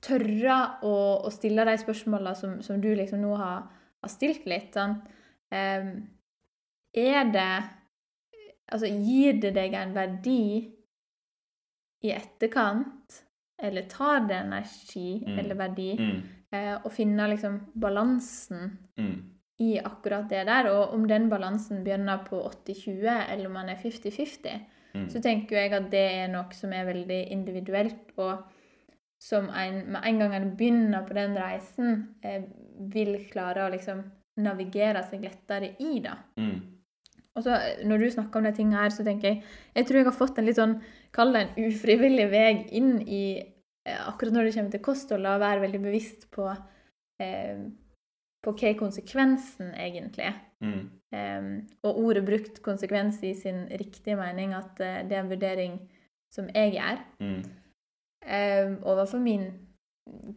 [0.00, 3.62] tørre å, å stille de spørsmålene som, som du liksom nå har,
[4.02, 4.72] har stilt litt.
[4.74, 5.00] Sånn.
[5.52, 6.08] Um,
[6.94, 7.62] er det
[8.72, 10.72] Altså, gir det deg en verdi
[12.04, 13.18] i etterkant?
[13.62, 15.38] Eller tar det energi Mm.
[15.38, 15.96] eller verdi?
[15.98, 16.22] Mm.
[16.52, 19.31] Uh, å finne liksom balansen Mm.
[19.62, 20.68] I akkurat det der.
[20.74, 24.60] Og om den balansen begynner på 80-20, eller om man er 50-50,
[24.92, 25.06] Mm.
[25.08, 28.42] så tenker jeg at det er noe som er veldig individuelt, og
[29.22, 32.42] som en, med en gang en begynner på den reisen, eh,
[32.92, 34.02] vil klare å liksom
[34.42, 36.16] navigere seg lettere i, da.
[36.40, 36.58] Mm.
[37.32, 37.56] Og så
[37.88, 39.42] Når du snakker om de tingene her, så tenker jeg
[39.74, 40.74] jeg tror jeg har fått en litt sånn,
[41.16, 45.40] kall det en ufrivillig vei inn i eh, Akkurat når det kommer til kosthold, å
[45.40, 47.56] være veldig bevisst på eh,
[48.42, 50.32] på hva er konsekvensen egentlig.
[50.62, 50.84] Mm.
[51.12, 51.50] Um,
[51.84, 55.80] og ordet brukt konsekvens i sin riktige mening, at uh, det er en vurdering
[56.32, 57.42] som jeg gjør Mm.
[57.42, 59.50] um, overfor min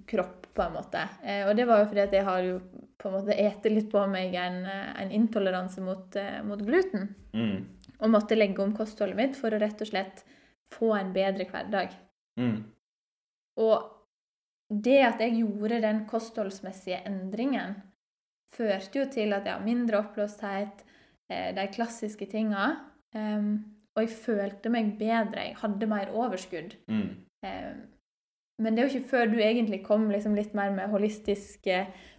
[0.07, 1.01] kropp, på en måte.
[1.23, 2.59] Uh, og det var jo fordi at jeg har jo
[2.97, 7.09] på en måte ete litt på meg en, eh, en intoleranse mot, uh, mot gluten.
[7.35, 7.65] Mm.
[7.99, 10.23] Og måtte legge om kostholdet mitt for å rett og slett
[10.73, 11.91] få en bedre hverdag.
[12.39, 12.63] Mm.
[13.61, 13.91] Og
[14.69, 17.75] det at jeg gjorde den kostholdsmessige endringen,
[18.57, 20.83] førte jo til at jeg har mindre oppblåsthet,
[21.29, 22.75] eh, de klassiske tinga.
[23.95, 25.39] og jeg følte meg bedre.
[25.47, 26.73] Jeg hadde mer overskudd.
[26.91, 27.13] Mm.
[28.59, 31.67] Men det er jo ikke før du egentlig kom liksom litt mer med holistisk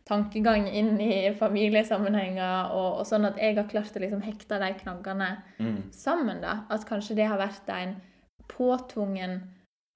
[0.09, 4.73] tankegang inn i familiesammenhenger, og, og sånn at jeg har klart å liksom hekte de
[4.83, 5.79] knaggene Mm.
[5.93, 6.65] sammen, da.
[6.71, 7.97] At kanskje det har vært en
[8.49, 9.41] påtvungen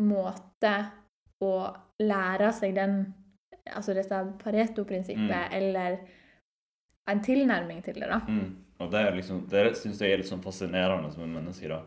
[0.03, 0.75] måte
[1.45, 1.55] å
[2.01, 3.15] lære seg den
[3.71, 5.53] Altså dette Pareto-prinsippet, Mm.
[5.53, 5.99] eller
[7.09, 8.21] en tilnærming til det, da.
[8.29, 8.57] Mm.
[8.81, 11.69] Og det, liksom, det syns jeg er litt sånn fascinerende som en menneske.
[11.69, 11.83] da.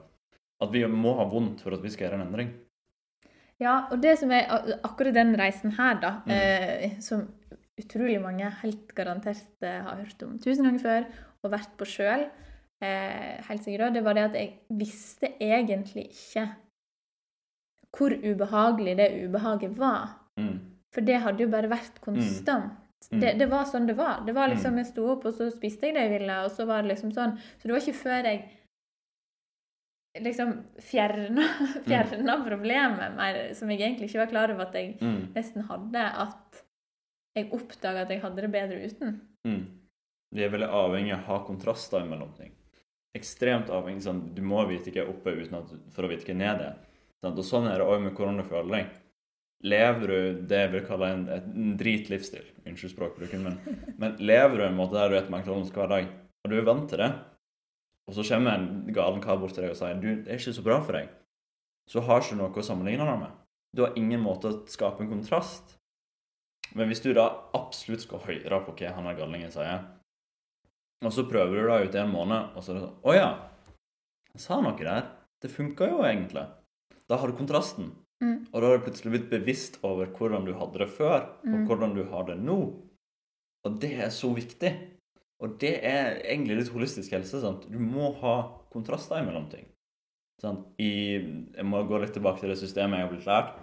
[0.62, 2.52] At vi må ha vondt for at vi skal gjøre en endring.
[3.60, 4.48] Ja, og det som er
[4.84, 6.32] akkurat den reisen her, da, Mm.
[6.32, 7.28] eh, som
[7.80, 11.06] utrolig mange helt garantert eh, har hørt om tusen ganger før,
[11.44, 12.30] og vært på sjøl,
[12.82, 16.56] eh, helt sikkert det var det at jeg visste egentlig ikke
[17.94, 20.16] hvor ubehagelig det ubehaget var.
[20.40, 20.60] Mm.
[20.94, 22.74] For det hadde jo bare vært konstant.
[23.12, 23.20] Mm.
[23.22, 24.22] Det, det var sånn det var.
[24.26, 24.78] Det var liksom, Mm.
[24.84, 27.12] Jeg sto opp, og så spiste jeg det jeg ville, og så var det liksom
[27.12, 27.38] sånn.
[27.60, 28.50] Så det var ikke før jeg
[30.24, 31.46] liksom fjerna,
[31.90, 35.34] fjerna problemet mer, som jeg egentlig ikke var klar over at jeg Mm.
[35.34, 36.64] nesten hadde, at
[37.36, 39.16] jeg oppdaga at jeg hadde det bedre uten.
[39.48, 39.64] Mm.
[40.34, 42.52] Vi er veldig avhengig av å ha kontraster mellom ting.
[43.16, 44.02] Ekstremt avhengig.
[44.06, 46.78] Sånn, du må vite hva er oppe uten at, for å vite hva nede er.
[47.24, 48.16] Sånn, Og sånn er det òg med
[48.72, 48.88] deg.
[49.64, 54.66] Lever du det jeg vil kalle en, en dritlivsstil, unnskyld språkbruken, men, men lever du
[54.66, 56.10] en måte der du spiser McDonald's hver dag,
[56.44, 57.12] og du er vant til det,
[58.04, 60.56] og så kommer en galen kar bort til deg og sier du, det er ikke
[60.58, 61.08] så bra for deg,
[61.88, 63.40] så har ikke du noe å sammenligne det med.
[63.74, 65.78] Du har ingen måte å skape en kontrast.
[66.78, 67.26] Men hvis du da
[67.58, 69.82] absolutt skal høre på hva han er galningen sier,
[71.04, 73.30] og så prøver du da ut en måned, og så er det sånn Å ja,
[74.34, 75.10] jeg sa noe der.
[75.44, 76.46] Det funka jo egentlig.
[77.12, 77.92] Da har du kontrasten.
[78.22, 78.46] Mm.
[78.54, 81.66] Og da har du plutselig blitt bevisst over hvordan du hadde det før, og Mm.
[81.68, 82.58] hvordan du har det nå.
[83.66, 84.74] Og det er så viktig.
[85.40, 87.42] Og det er egentlig litt holistisk helse.
[87.42, 87.70] sant?
[87.72, 88.36] Du må ha
[88.72, 89.66] kontraster imellom ting.
[90.42, 90.66] Sant?
[90.80, 91.20] I,
[91.56, 93.54] jeg må gå litt tilbake til det systemet jeg har blitt lært.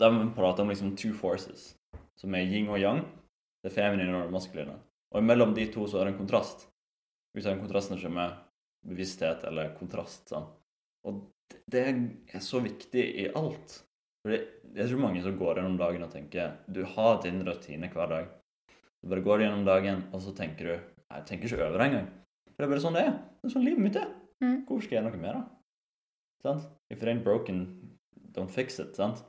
[0.00, 1.74] Der vi prater om liksom two forces,
[2.16, 3.04] som er yin og yang.
[3.62, 4.78] Det feminine og det maskuline.
[5.12, 6.66] Og mellom de to så er det en kontrast.
[7.34, 8.38] Den kontrasten kommer
[8.86, 10.28] bevissthet eller kontrast.
[10.28, 10.48] Sant?
[11.08, 11.22] Og
[11.70, 13.80] det er så viktig i alt.
[14.20, 14.40] For det,
[14.74, 18.10] det er så mange som går gjennom dagen og tenker Du har din rutine hver
[18.10, 18.26] dag.
[19.00, 20.74] Du bare går gjennom dagen, og så tenker du
[21.10, 22.10] Nei, jeg tenker ikke over det engang.
[22.46, 23.14] For det er bare sånn det er.
[23.40, 24.10] Det er sånn livet mitt er.
[24.44, 24.58] Mm.
[24.68, 25.40] Hvorfor skal jeg gjøre noe med det?
[26.44, 26.68] Sant?
[26.94, 27.64] If it ain't broken,
[28.36, 28.94] don't fix it.
[28.94, 29.24] sant?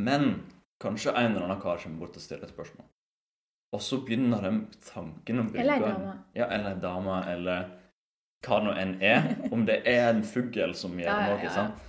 [0.00, 0.46] Men
[0.80, 2.88] kanskje en eller annen kar kommer bort og stiller et spørsmål.
[3.74, 6.14] Og så begynner den tanken å Eller ei dame.
[6.38, 7.68] Ja, eller en dame, eller
[8.44, 9.30] hva nå enn er.
[9.52, 11.42] Om det er en fugl som gjør Ja, ja, noe.
[11.44, 11.50] ja.
[11.54, 11.82] sant?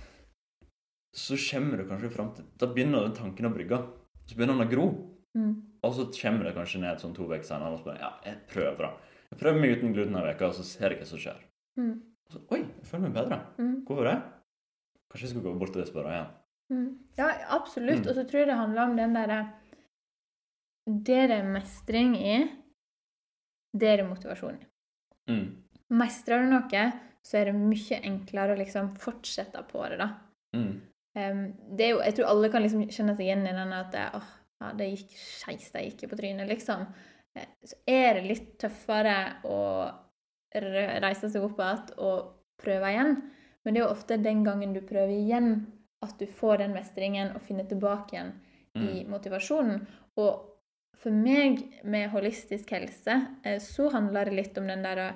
[1.16, 3.78] Så kommer du kanskje fram til Da begynner den tanken å brygge.
[4.26, 4.86] Så begynner den å gro.
[5.36, 5.52] Mm.
[5.86, 8.88] Og så kommer det kanskje ned sånn to uker senere og spør ja, jeg prøver
[8.88, 8.90] da.
[9.30, 11.38] Jeg prøver meg uten gluten en uke, og så ser jeg hva som skjer.
[11.80, 11.92] Mm.
[12.26, 13.38] Og så, Oi, jeg føler meg bedre.
[13.60, 13.74] Mm.
[13.86, 14.16] Hvorfor det?
[15.12, 16.32] Kanskje jeg skal gå bort og spørre igjen.
[16.72, 16.86] Mm.
[17.18, 18.02] Ja, absolutt.
[18.02, 18.08] Mm.
[18.10, 19.40] Og så tror jeg det handler om den derre
[21.06, 22.34] Det det er mestring i,
[23.74, 24.66] det er det motivasjon i.
[25.30, 25.46] Mm.
[25.90, 26.84] Mestrer du noe,
[27.22, 30.08] så er det mye enklere å liksom fortsette på det, da.
[30.56, 30.72] Mm.
[31.16, 31.42] Um,
[31.76, 34.06] det er jo, jeg tror alle kan liksom kjenne seg igjen i den at det,
[34.18, 36.86] åh, ja, det gikk skeis, det gikk på trynet, liksom.
[37.36, 39.60] Eh, Så er det litt tøffere å
[40.56, 43.16] reise seg opp igjen og prøve igjen.
[43.64, 45.66] Men det er jo ofte den gangen du prøver igjen,
[46.04, 48.34] at du får den mestringen og finner tilbake igjen
[48.76, 49.10] i Mm.
[49.10, 49.86] motivasjonen.
[50.16, 50.52] Og
[50.96, 55.14] for meg med holistisk helse eh, så handler det litt om den der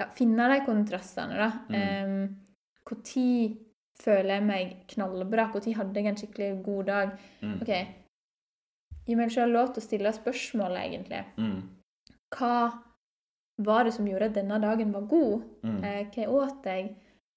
[0.00, 1.50] ja, finne de kontrastene, da.
[1.68, 2.24] Mm.
[2.84, 3.02] Når
[4.04, 5.50] føler jeg meg knallbra?
[5.54, 7.12] Når hadde jeg en skikkelig god dag?
[7.42, 7.54] Mm.
[7.62, 7.70] OK,
[9.06, 11.22] gi meg selv lov til å stille spørsmål, egentlig.
[11.38, 11.60] Mm.
[12.34, 12.56] Hva
[13.64, 15.44] var det som gjorde at denne dagen var god?
[15.62, 15.78] Mm.
[15.84, 16.88] Eh, hva åt jeg?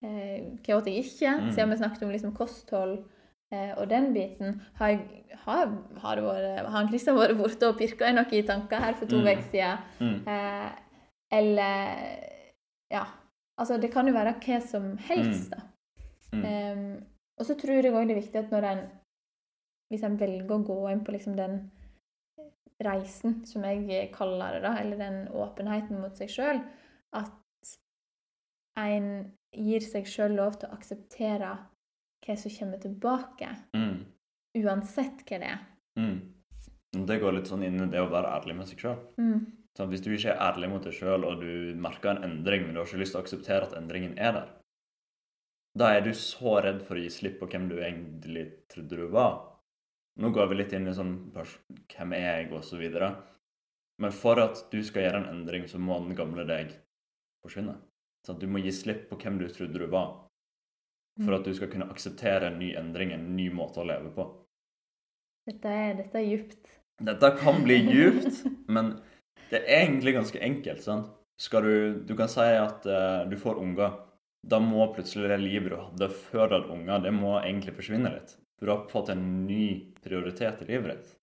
[0.03, 1.35] Eh, hva åt jeg ikke?
[1.43, 1.51] Mm.
[1.53, 2.95] Siden vi snakket om liksom kosthold
[3.53, 4.61] eh, og den biten.
[4.79, 5.69] Har, jeg, har,
[6.01, 8.97] har, det vært, har han Kristian vært borte og pirka i noe i tanker her
[8.97, 9.29] for to Mm.
[9.29, 9.85] uker siden?
[10.01, 10.17] Mm.
[10.33, 10.71] Eh,
[11.37, 12.33] eller
[12.93, 13.05] Ja.
[13.59, 15.61] Altså, det kan jo være hva som helst, da.
[16.33, 16.43] Mm.
[16.45, 17.05] Em,
[17.39, 18.85] og så tror jeg òg det er viktig at når en
[19.87, 21.71] Hvis en velger å gå inn på liksom den
[22.83, 26.59] reisen, som jeg kaller det, da, eller den åpenheten mot seg sjøl,
[27.15, 27.31] at
[28.77, 29.07] en
[29.55, 31.53] gir seg sjøl lov til å akseptere
[32.27, 34.03] hva som kommer tilbake, Mm.
[34.59, 35.63] uansett hva det er.
[35.97, 36.33] Mm.
[37.07, 38.99] Det går litt sånn inn i det å være ærlig med seg sjøl.
[39.17, 39.39] Mm.
[39.77, 42.73] Sånn, hvis du ikke er ærlig mot deg sjøl, og du merker en endring, men
[42.73, 44.47] du har ikke lyst til å akseptere at endringen er der,
[45.77, 49.05] da er du så redd for å gi slipp på hvem du egentlig trodde du
[49.13, 49.35] var.
[50.17, 52.47] Nå går vi litt inn i sånn Hvem er jeg?
[52.57, 53.11] og så videre.
[54.01, 56.73] Men for at du skal gjøre en endring, så må den gamle deg
[57.45, 57.75] forsvinne.
[58.25, 60.09] Så du må gi slipp på hvem du trodde du var,
[61.21, 64.25] for at du skal kunne akseptere en ny endring, en ny måte å leve på.
[65.47, 66.73] Dette er, dette er djupt.
[67.07, 68.41] Dette kan bli djupt,
[68.73, 68.95] men
[69.51, 70.83] det er egentlig ganske enkelt.
[70.83, 71.13] sant?
[71.37, 71.75] Skal du,
[72.07, 73.95] du kan si at uh, du får unger.
[74.47, 78.13] Da må plutselig det livet du hadde før du hadde unger, det må egentlig forsvinne
[78.13, 78.35] litt.
[78.57, 81.15] For du har fått en ny prioritet i livet ditt.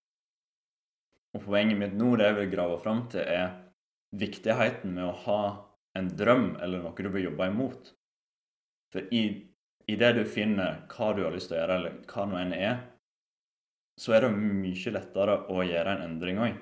[1.35, 3.55] Og poenget mitt nå, det jeg vil grave fram til, er
[4.15, 5.41] viktigheten med å ha
[5.99, 7.89] en drøm eller noe du vil jobbe imot.
[8.93, 9.23] For i,
[9.91, 12.55] i det du finner hva du har lyst til å gjøre, eller hva nå enn
[12.55, 12.77] er,
[13.99, 16.55] så er det mye lettere å gjøre en endring òg.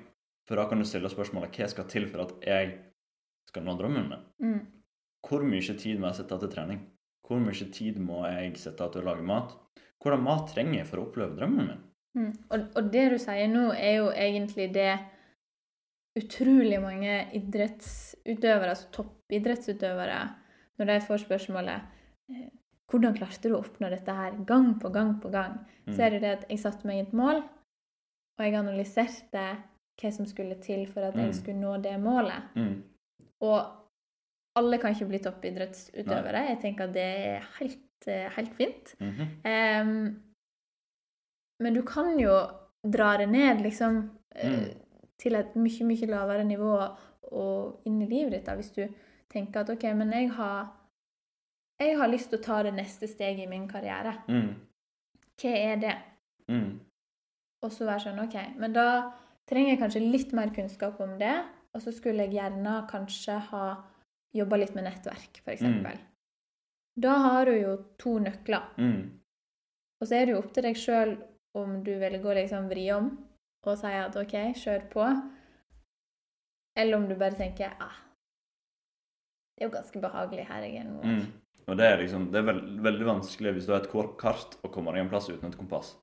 [0.48, 2.74] For da kan du stille spørsmålet hva skal til for at jeg
[3.48, 4.24] skal nå drømmen min?
[4.44, 4.60] Mm.
[5.24, 6.82] Hvor mye tid må jeg sette av til trening?
[7.24, 9.54] Hvor mye tid må jeg sette av til å lage mat?
[10.02, 11.82] Hvordan mat trenger jeg for å oppleve drømmen min?
[12.18, 12.32] Mm.
[12.52, 14.92] Og, og det du sier nå, er jo egentlig det
[16.18, 20.18] utrolig mange idrettsutøvere, altså toppidrettsutøvere,
[20.78, 21.88] når de får spørsmålet
[22.30, 22.50] eh,
[22.90, 25.92] hvordan klarte du å oppnå dette her gang på gang på gang, Mm.
[25.92, 27.42] så er det det at jeg satte meg et mål,
[28.38, 29.42] og jeg analyserte
[30.00, 31.24] hva som skulle til for at Mm.
[31.26, 32.42] jeg skulle nå det målet.
[32.56, 32.82] Mm.
[33.40, 33.66] Og
[34.56, 36.48] alle kan ikke bli toppidrettsutøvere.
[36.48, 38.94] Jeg tenker at det er helt, eh, helt fint.
[39.00, 39.80] Mm -hmm.
[39.82, 40.22] um,
[41.60, 42.34] men du kan jo
[42.92, 44.10] dra det ned, liksom,
[44.44, 44.80] Mm.
[45.18, 48.88] til et mye, mye lavere nivå og inn i livet ditt, da, hvis du
[49.30, 50.80] tenker at OK, men jeg har
[51.80, 54.22] jeg har lyst til å ta det neste steget i min karriere.
[54.28, 54.54] Mm.
[55.42, 55.96] Hva er det?
[56.48, 56.80] Mm.
[57.62, 59.12] Og så være sånn OK, men da
[59.50, 61.34] trenger jeg kanskje litt mer kunnskap om det.
[61.74, 63.66] Og så skulle jeg gjerne kanskje ha
[64.34, 65.62] jobba litt med nettverk, f.eks.
[65.62, 65.86] Mm.
[67.02, 68.68] Da har du jo to nøkler.
[68.78, 69.20] Mm.
[70.00, 71.16] Og så er det jo opp til deg sjøl
[71.58, 73.12] om du velger å liksom vri om
[73.64, 75.04] og si at OK, kjør på.
[76.76, 77.94] Eller om du bare tenker ah,
[79.54, 81.00] det er jo ganske behagelig her jeg er nå.
[81.00, 81.26] Mm.
[81.64, 84.58] Og det er liksom, det er veld, veldig vanskelig hvis du har et kort kart
[84.60, 85.94] og kommer deg en plass uten et kompass.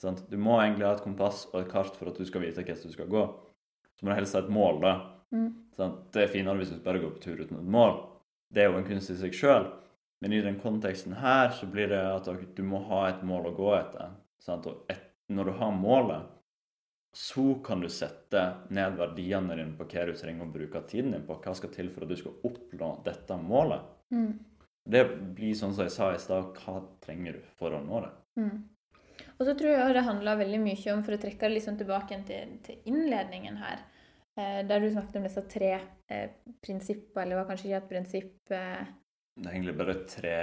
[0.00, 0.26] Sant?
[0.30, 2.90] Du må egentlig ha et kompass og et kart for at du skal vite hvordan
[2.90, 3.24] du skal gå.
[3.96, 4.94] Så må du helst ha et mål, da.
[5.32, 5.48] Mm.
[6.12, 7.98] Det er finere hvis du bare går på tur uten et mål.
[8.52, 9.68] Det er jo en kunst i seg sjøl.
[10.20, 13.56] Men i den konteksten her så blir det at du må ha et mål å
[13.56, 14.14] gå etter.
[14.40, 14.68] Sant?
[14.68, 16.32] Og et, når du har målet,
[17.16, 18.42] så kan du sette
[18.76, 21.38] ned verdiene dine på hva du trenger å bruke tiden din på.
[21.40, 23.84] Hva skal til for at du skal oppnå dette målet.
[24.12, 24.32] Mm.
[24.86, 25.02] Det
[25.36, 28.12] blir sånn som jeg sa i stad, hva trenger du for å nå det?
[28.38, 28.58] Mm.
[29.38, 32.20] Og så tror jeg det handler veldig mye om, for å trekke det liksom tilbake
[32.28, 33.82] til, til innledningen her,
[34.38, 35.74] eh, der du snakket om disse tre
[36.08, 36.30] eh,
[36.64, 38.86] prinsipper, eller var kanskje ikke et prinsipp eh,
[39.36, 40.38] Det er egentlig bare tre,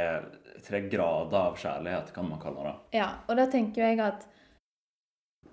[0.67, 2.75] tre grader av kjærlighet, kan man kalle det.
[2.99, 4.27] Ja, og da tenker jeg at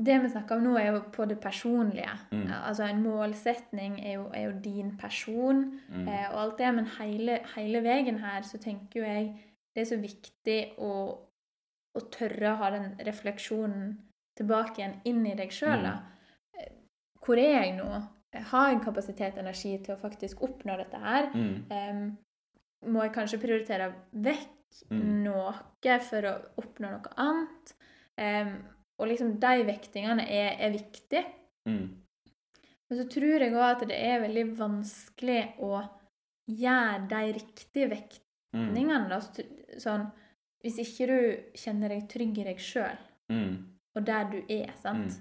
[0.01, 2.13] det vi snakker om nå, er jo på det personlige.
[2.33, 2.47] Mm.
[2.57, 6.07] Altså En målsetning er jo, er jo din person Mm.
[6.09, 9.33] eh, og alt det, men hele, hele veien her så tenker jo jeg
[9.75, 10.93] det er så viktig å,
[11.97, 13.99] å tørre å ha den refleksjonen
[14.39, 15.85] tilbake igjen inn i deg sjøl.
[15.85, 16.71] Mm.
[17.21, 17.89] Hvor er jeg nå?
[18.53, 21.31] Har jeg kapasitet og energi til å faktisk oppnå dette her?
[21.35, 21.57] Mm.
[21.75, 22.03] Um,
[22.95, 25.25] må jeg kanskje prioritere vekk Mm.
[25.25, 25.51] noe
[26.07, 27.73] for å oppnå noe annet?
[28.17, 28.53] Um,
[29.01, 31.25] og liksom de vektingene er, er viktige.
[31.67, 31.89] Mm.
[32.89, 35.83] Men så tror jeg òg at det er veldig vanskelig å
[36.47, 37.97] gjøre de riktige Mm.
[37.97, 39.09] vektningene.
[39.09, 39.19] Da.
[39.83, 40.07] Sånn,
[40.63, 41.19] hvis ikke du
[41.57, 42.99] kjenner deg trygg i deg sjøl,
[43.31, 43.57] Mm.
[43.95, 45.21] og der du er, sant.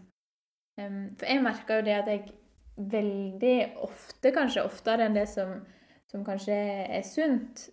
[0.79, 2.31] Em, for jeg merker jo det at jeg
[2.77, 5.65] veldig ofte, kanskje oftere enn det som,
[6.09, 6.55] som kanskje
[6.89, 7.67] er sunt,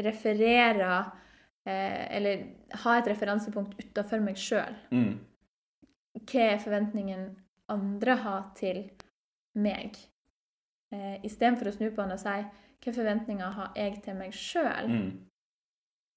[0.00, 1.10] refererer
[1.66, 2.46] eh, Eller
[2.82, 4.74] har et referansepunkt utafor meg sjøl.
[4.90, 5.18] Mm.
[6.26, 7.26] Hva er forventningen
[7.68, 8.86] andre har til
[9.54, 9.96] meg?
[10.92, 12.32] Eh, Istedenfor å snu på den og si
[12.80, 14.88] hvilke forventninger har jeg til meg sjøl?
[14.88, 15.10] Mm.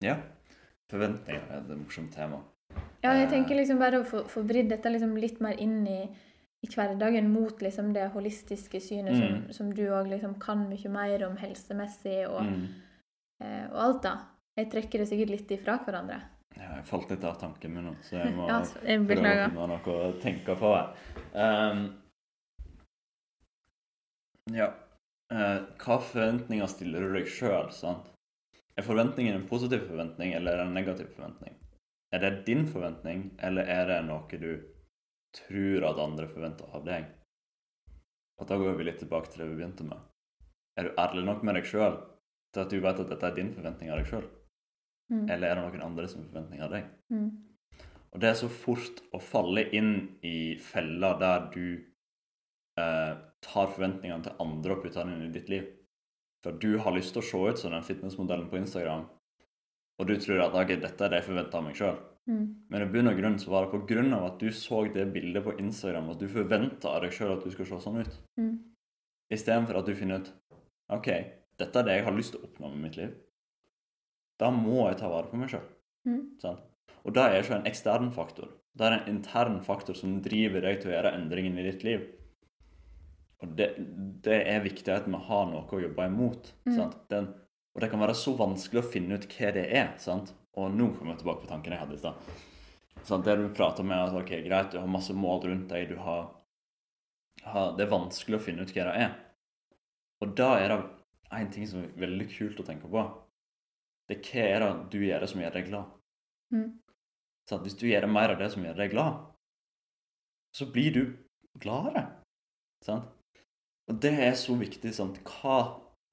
[0.01, 0.15] Ja.
[0.93, 2.39] Forventninger er et morsomt tema.
[3.03, 3.31] Ja, jeg Eh.
[3.31, 6.03] tenker liksom bare å få, få vridd dette liksom litt mer inn i,
[6.63, 9.53] i hverdagen mot liksom det holistiske synet som, Mm.
[9.53, 12.67] som du òg liksom kan mye mer om helsemessig og, Mm.
[13.41, 14.13] eh, og alt, da.
[14.57, 16.21] Jeg trekker det sikkert litt ifra hverandre.
[16.55, 19.49] Ja, jeg falt litt av tanken min nå, så jeg må Ja, jeg prøve å
[19.49, 20.93] finne noe å tenke på her.
[21.33, 21.93] Ehm,
[24.53, 24.69] ja.
[25.33, 28.11] uh, hva forventninger stiller du deg sjøl, sant?
[28.77, 31.57] Er forventningen en positiv forventning, eller er en negativ forventning?
[32.13, 34.51] Er det din forventning, eller er det noe du
[35.33, 37.05] tror at andre forventer av deg?
[38.41, 40.01] Og da går vi litt tilbake til det vi begynte med.
[40.77, 41.99] Er du ærlig nok med deg sjøl
[42.53, 44.27] til at du vet at dette er din forventning av deg sjøl?
[45.13, 45.25] Mm.
[45.29, 46.89] Eller er det noen andre som forventning av deg?
[47.13, 47.29] Mm.
[48.13, 49.93] Og det er så fort å falle inn
[50.25, 51.65] i feller der du
[52.77, 55.69] eh, tar forventningene til andre og putter dem inn i ditt liv.
[56.43, 59.05] For du har lyst til å se ut som den fitnessmodellen på Instagram,
[60.01, 61.99] og du tror at okay, dette er det jeg forventer av meg sjøl.
[62.27, 62.43] Mm.
[62.71, 65.05] Men i bunn og grunn så var det på grunn av at du så det
[65.13, 68.17] bildet på Instagram, at du forventa av deg sjøl at du skal se sånn ut.
[68.39, 68.53] Mm.
[69.33, 70.33] Istedenfor at du finner ut
[70.93, 71.09] OK,
[71.61, 73.13] dette er det jeg har lyst til å oppnå med mitt liv.
[74.41, 75.65] Da må jeg ta vare på meg sjøl.
[76.09, 76.23] Mm.
[77.03, 78.51] Og det er ikke en ekstern faktor.
[78.73, 82.07] Det er en intern faktor som driver deg til å gjøre endringen i ditt liv.
[83.43, 83.73] Og det,
[84.23, 86.53] det er viktig at vi har noe å jobbe imot.
[86.67, 86.75] Mm.
[86.77, 86.95] Sant?
[87.11, 87.27] Den,
[87.73, 89.91] og det kan være så vanskelig å finne ut hva det er.
[90.01, 90.31] Sant?
[90.59, 93.23] Og nå kommer jeg tilbake på tanken jeg hadde i stad.
[93.25, 96.29] Det du prater med, at ok, greit, du har masse mål rundt deg, du har,
[97.43, 99.17] har Det er vanskelig å finne ut hva det er.
[100.23, 100.79] Og da er det
[101.33, 103.03] en ting som er veldig kult å tenke på.
[104.07, 105.99] Det er hva er det du gjør det som gjør deg glad?
[106.53, 106.69] Mm.
[107.65, 109.19] Hvis du gjør mer av det som gjør deg glad,
[110.55, 111.03] så blir du
[111.59, 112.05] gladere.
[112.85, 113.09] Sant?
[113.91, 114.93] Og det er så viktig.
[114.95, 115.19] Sant?
[115.27, 115.57] Hva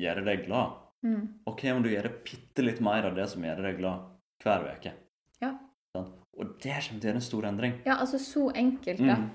[0.00, 0.78] gjør deg glad?
[1.06, 1.22] Mm.
[1.48, 4.08] Og hva om du gjør bitte litt mer av det som gjør deg glad
[4.44, 4.92] hver uke?
[5.40, 5.54] Ja.
[5.96, 6.08] Sånn?
[6.40, 7.76] Og det kommer til å gjøre en stor endring.
[7.86, 9.16] Ja, altså så enkelt, da.
[9.20, 9.30] Mm.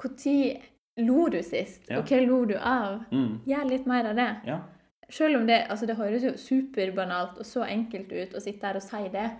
[0.00, 1.98] Når lo du sist, Ja.
[1.98, 3.04] og hva lo du av?
[3.12, 3.40] Mm.
[3.46, 4.30] Gjør litt mer av det.
[4.46, 4.60] Ja.
[5.10, 8.76] Selv om det, altså det høres jo superbanalt og så enkelt ut å sitte her
[8.76, 9.30] og si det.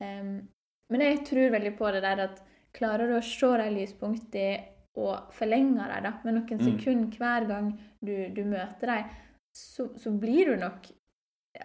[0.00, 0.48] um,
[0.90, 2.42] men jeg tror veldig på det der at
[2.72, 4.64] klarer du å se de lyspunktene
[4.98, 6.64] og forlenger dem da, med noen Mm.
[6.68, 7.68] sekunder hver gang
[8.04, 9.04] du, du møter dem,
[9.54, 10.86] så, så blir du nok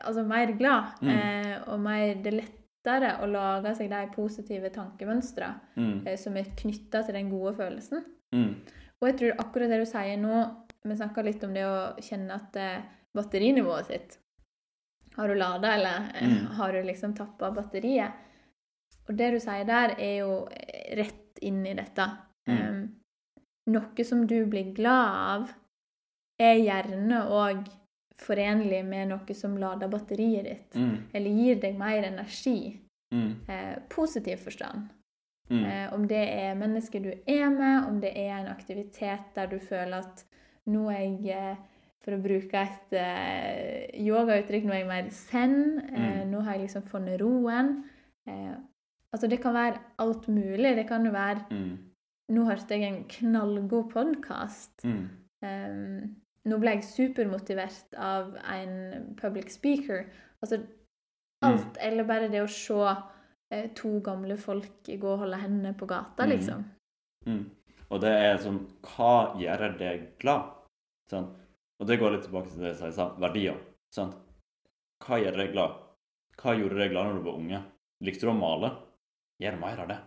[0.02, 1.00] altså, mer glad.
[1.02, 1.10] Mm.
[1.14, 6.08] Eh, og mer, det er lettere å lage seg de positive tankemønstre Mm.
[6.08, 8.04] eh, som er knytta til den gode følelsen.
[8.34, 8.56] Mm.
[9.02, 10.44] Og jeg tror akkurat det du sier nå
[10.86, 12.82] Vi snakka litt om det å kjenne at eh,
[13.16, 14.18] batterinivået sitt
[15.16, 16.48] Har du lada, eller eh, Mm.
[16.58, 18.12] har du liksom tappa batteriet?
[19.10, 20.48] Og det du sier der, er jo
[20.98, 22.06] rett inn i dette.
[22.48, 22.90] Mm.
[23.72, 25.52] Noe som du blir glad av,
[26.40, 27.68] er gjerne òg
[28.20, 30.76] forenlig med noe som lader batteriet ditt.
[30.76, 30.98] Mm.
[31.14, 32.80] Eller gir deg mer energi.
[33.14, 33.32] Mm.
[33.48, 34.90] Eh, positiv forstand.
[35.50, 35.64] Mm.
[35.66, 39.60] Eh, om det er mennesker du er med, om det er en aktivitet der du
[39.60, 40.26] føler at
[40.66, 41.56] nå er jeg eh,
[42.04, 45.54] For å bruke et eh, yogauttrykk, nå er jeg mer zen.
[45.88, 46.32] Eh, Mm.
[46.34, 47.70] Nå har jeg liksom funnet roen.
[48.28, 48.56] Eh,
[49.14, 50.76] altså Det kan være alt mulig.
[50.76, 51.78] Det kan jo være Mm.
[52.32, 54.86] Nå hørte jeg en knallgod podkast.
[54.88, 55.10] Mm.
[55.44, 56.16] Um,
[56.48, 60.06] nå ble jeg supermotivert av en public speaker.
[60.44, 60.62] Altså
[61.44, 62.78] alt, eller bare det å se
[63.52, 66.30] eh, to gamle folk gå og holde hendene på gata, Mm.
[66.32, 66.64] liksom.
[67.28, 67.44] Mm.
[67.92, 70.48] Og det er sånn Hva gjør deg glad?
[71.12, 71.28] Sånn.
[71.80, 73.60] Og det går litt tilbake til det jeg sa, verdier.
[73.94, 74.14] Sånn.
[75.04, 75.76] Hva gjør deg glad?
[76.40, 77.62] Hva gjorde deg glad når du var unge?
[78.02, 78.72] Likte du å male?
[79.44, 80.00] Gjør mer av det.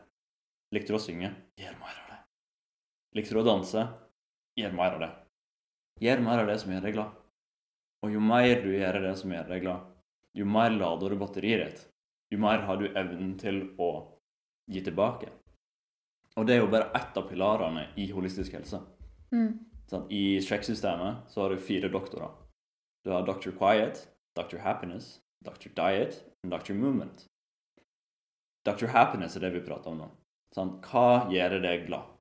[0.73, 1.31] Likte du å synge?
[1.61, 2.06] Gjør mer av det.
[3.17, 3.87] Likte du å danse?
[4.61, 5.11] Gjør mer av det.
[6.05, 7.14] Gjør mer av det som gjør deg glad.
[8.05, 9.85] Og jo mer du gjør det som gjør deg glad,
[10.37, 11.87] jo mer lader du batteriet ditt.
[12.31, 13.91] Jo mer har du evnen til å
[14.69, 15.31] gi tilbake.
[16.37, 18.83] Og det er jo bare ett av pilarene i holistisk helse.
[19.33, 19.55] Mm.
[19.89, 22.35] Sånn, I sjekksystemet så har du fire doktorer.
[23.07, 23.55] Du har Dr.
[23.57, 24.03] Quiet,
[24.37, 24.59] Dr.
[24.61, 25.71] Happiness, Dr.
[25.79, 26.75] Diet og Dr.
[26.75, 27.25] Movement.
[28.67, 28.91] Dr.
[28.93, 30.11] Happiness er det vi prater om nå.
[30.53, 32.16] Sånn, Hva gjør deg glad?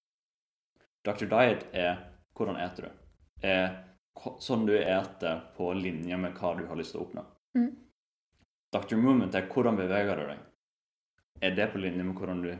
[1.05, 1.27] Dr.
[1.29, 1.99] Diet er
[2.35, 3.01] hvordan eter du?
[3.45, 3.65] Er
[4.41, 7.25] sånn du eter på linje med hva du har lyst til å oppnå.
[7.57, 7.69] Mm.
[8.75, 8.97] Dr.
[8.99, 10.41] Movement er hvordan beveger du deg?
[11.43, 12.55] Er det på linje med hvordan, du,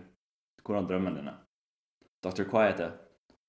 [0.63, 1.41] hvordan drømmen din er?
[2.25, 2.45] Dr.
[2.51, 2.95] Quiet er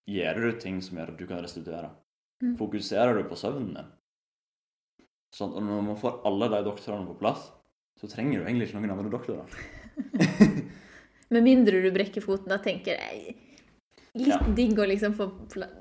[0.06, 1.90] gjør du ting som gjør at du kan restituere?
[2.42, 2.56] Mm.
[2.58, 3.92] Fokuserer du på søvnen din?
[5.34, 7.50] Sånn, og når man får alle de doktorene på plass,
[8.00, 9.56] så trenger du egentlig ikke noen andre doktorer.
[11.34, 13.34] Med mindre du brekker foten, da tenker jeg
[14.16, 14.38] litt Ja.
[14.56, 15.26] digg å liksom få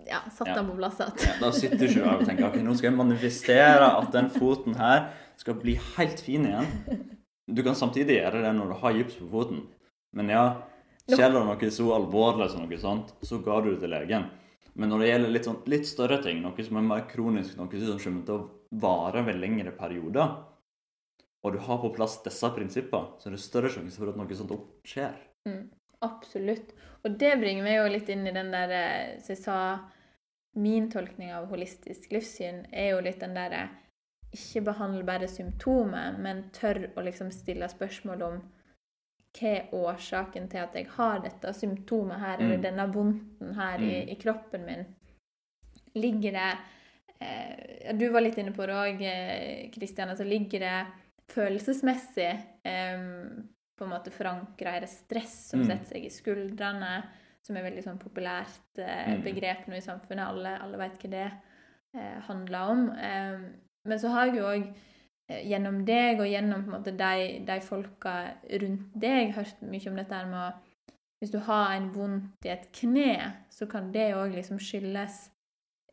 [0.08, 1.18] ja, satt den på plass igjen.
[1.26, 5.10] Ja, da sitter du og tenker ok, nå skal jeg manifestere at den foten her
[5.40, 6.70] skal bli helt fin igjen.
[7.48, 9.68] Du kan samtidig gjøre det når du har gips på foten.
[10.16, 10.46] Men ja,
[11.12, 14.30] skjer det noe så alvorlig som noe sånt, så ga du det til legen.
[14.76, 17.70] Men når det gjelder litt, sånn, litt større ting, noe som er mer kronisk, noe
[17.80, 20.34] som kommer til å vare ved lengre perioder,
[21.46, 24.36] og du har på plass disse prinsippene, så er det større sjanse for at noe
[24.36, 24.52] sånt
[24.88, 25.14] skjer.
[25.48, 25.70] Mm,
[26.04, 26.74] absolutt.
[27.06, 28.72] Og det bringer meg jo litt inn i den der
[29.22, 29.58] Som jeg sa
[30.58, 33.68] Min tolkning av holistisk livssyn er jo litt den derre
[34.34, 38.42] Ikke behandle bare symptomet, men tør å liksom stille spørsmål om
[39.36, 42.62] hva er årsaken til at jeg har dette symptomet her, eller Mm.
[42.64, 44.10] denne vondten her i, Mm.
[44.10, 44.86] i kroppen min?
[45.96, 46.58] Ligger det
[47.22, 50.10] eh, Du var litt inne på det òg, Kristian.
[50.10, 50.86] Altså ligger det
[51.32, 52.32] følelsesmessig
[52.66, 52.98] eh,
[53.78, 55.68] på en måte forankra i det stress som Mm.
[55.68, 57.04] setter seg i skuldrene,
[57.44, 59.24] som er veldig sånn populært eh, Mm.
[59.24, 60.28] begrep nå i samfunnet.
[60.28, 61.32] Alle, alle vet hva det
[61.96, 62.90] eh, handler om.
[62.90, 63.40] Eh,
[63.86, 64.74] men så har jeg jo òg
[65.30, 70.26] eh, gjennom deg og gjennom måte de, de folka rundt deg hørt mye om dette
[70.26, 70.54] med å
[71.22, 75.30] Hvis du har en vondt i et kne, så kan det òg liksom skyldes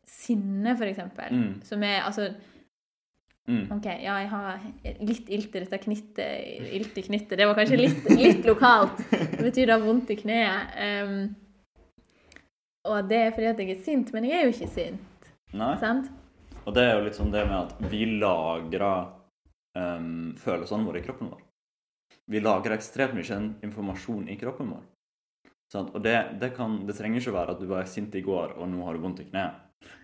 [0.05, 1.31] sinne, eksempel.
[1.31, 1.63] Mm.
[1.63, 2.33] Som er altså
[3.43, 3.63] Mm.
[3.75, 4.59] OK, ja, jeg har
[5.03, 6.67] litt ilt i dette knittet.
[6.77, 7.37] Ilt i knittet.
[7.39, 9.01] Det var kanskje litt, litt lokalt.
[9.11, 10.77] Det betyr da vondt i kneet.
[10.79, 11.17] Um,
[12.87, 15.27] og det er fordi at jeg er sint, men jeg er jo ikke sint.
[15.55, 15.73] Nei.
[15.81, 16.07] Sant?
[16.63, 19.11] Og det er jo litt sånn det med at vi lagrer
[19.75, 21.43] um, følelsene våre i kroppen vår.
[22.31, 24.83] Vi lagrer ekstremt mye informasjon i kroppen vår.
[25.73, 25.91] Sant?
[25.91, 28.69] Og det, det, kan, det trenger ikke være at du var sint i går, og
[28.71, 29.62] nå har du vondt i kneet.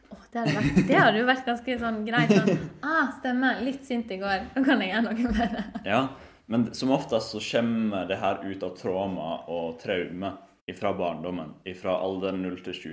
[0.10, 2.34] Åh, det, hadde vært, det hadde jo vært ganske sånn greit.
[2.34, 3.62] Sånn, ah, stemmer.
[3.66, 4.50] Litt sint i går.
[4.56, 5.64] Nå kan jeg gjøre noe med det.
[5.90, 6.02] Ja,
[6.50, 10.34] Men som oftest så kommer det her ut av trauma og traume
[10.74, 12.90] fra barndommen, fra alderen 0 til 7.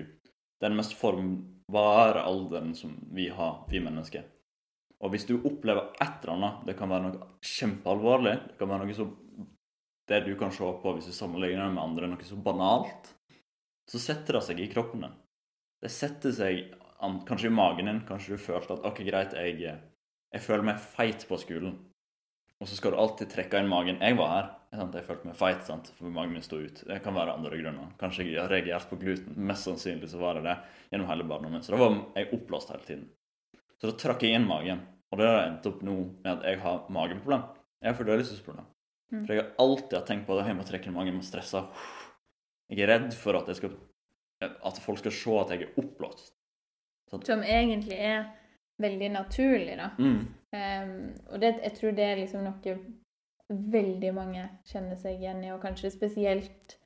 [0.61, 4.25] Er den mest formbare alderen som vi har, vi mennesker.
[5.05, 8.87] Og hvis du opplever et eller annet, det kan være noe kjempealvorlig, det kan være
[8.87, 9.09] noe så
[10.07, 13.09] Det du kan se på hvis du sammenligner det med andre, noe så banalt,
[13.91, 15.17] så setter det seg i kroppen din.
[15.87, 16.63] Det setter seg
[17.29, 18.01] kanskje i magen din.
[18.09, 19.77] Kanskje du følte at OK, greit, jeg,
[20.35, 21.77] jeg føler meg feit på skolen.
[22.59, 24.01] Og så skal du alltid trekke inn magen.
[24.03, 24.49] Jeg var her.
[24.73, 25.93] Jeg følte meg feit, sant?
[25.95, 26.83] for magen min sto ut.
[26.89, 27.95] Det kan være andre grunner.
[28.01, 29.39] Kanskje jeg har reagert på gluten.
[29.47, 30.59] Mest sannsynlig så var det det
[30.91, 31.63] gjennom hele barndommen.
[31.63, 33.09] Så da var jeg oppblåst hele tiden.
[33.79, 34.83] Så da trakk jeg inn magen.
[35.13, 37.47] Og det har endt opp nå med at jeg har mageproblem.
[37.79, 38.71] Jeg har fordøyelsesproblem.
[39.15, 39.21] Mm.
[39.21, 41.63] For jeg har alltid tenkt på at jeg må trekke inn magen, jeg må stresse.
[42.73, 43.77] Jeg er redd for at, jeg skal,
[44.43, 46.35] at folk skal se at jeg er oppblåst.
[47.25, 48.25] Som egentlig er
[48.83, 49.91] veldig naturlig, da.
[49.99, 50.19] Mm.
[50.57, 52.77] Um, og det, jeg tror det er liksom noe
[53.49, 56.77] veldig mange kjenner seg igjen i, og kanskje spesielt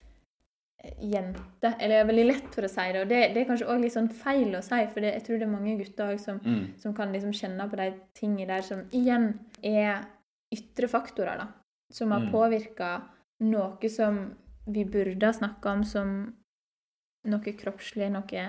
[0.84, 1.76] eh, jenter.
[1.78, 3.84] Eller det er veldig lett for å si det, og det, det er kanskje òg
[3.84, 6.66] litt sånn feil å si, for det, jeg tror det er mange gutter som, mm.
[6.82, 7.88] som, kan liksom kjenne på de
[8.18, 9.32] tingene der som igjen
[9.64, 10.04] er
[10.52, 11.48] ytre faktorer, da.
[11.90, 12.30] Som har mm.
[12.34, 12.90] påvirka
[13.42, 14.20] noe som
[14.70, 16.12] vi burde ha snakka om som
[17.28, 18.44] noe kroppslig, noe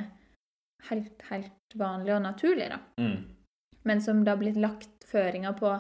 [0.90, 2.80] helt, helt vanlig og naturlig, da.
[3.02, 3.18] Mm.
[3.88, 5.74] Men som det har blitt lagt føringer på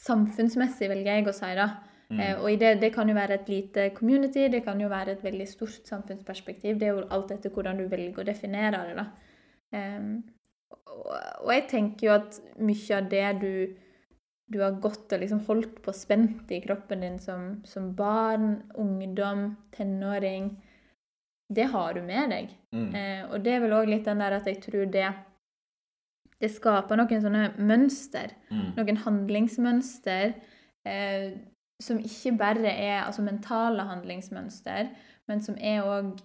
[0.00, 1.50] samfunnsmessig, velger jeg å si.
[1.58, 1.68] da.
[2.10, 2.20] Mm.
[2.20, 5.24] Eh, og det, det, kan jo være et lite community, det kan jo være et
[5.24, 6.78] veldig stort samfunnsperspektiv.
[6.78, 8.96] Det er jo alt etter hvordan du velger å definere det.
[9.00, 9.06] da.
[9.74, 10.10] Eh,
[10.94, 13.54] og, og, jeg tenker jo at mye av det du,
[14.52, 19.54] du har gått og liksom holdt på spent i kroppen din som, som barn, ungdom,
[19.74, 20.52] tenåring,
[21.52, 22.52] det har du med deg.
[22.74, 22.90] Mm.
[22.96, 25.08] Eh, og det er vel òg litt den der at jeg tror det
[26.42, 28.74] det skaper noen sånne mønster, mm.
[28.76, 30.34] noen handlingsmønster,
[30.88, 31.28] eh,
[31.82, 34.90] som ikke bare er altså mentale handlingsmønster,
[35.30, 36.18] men som er òg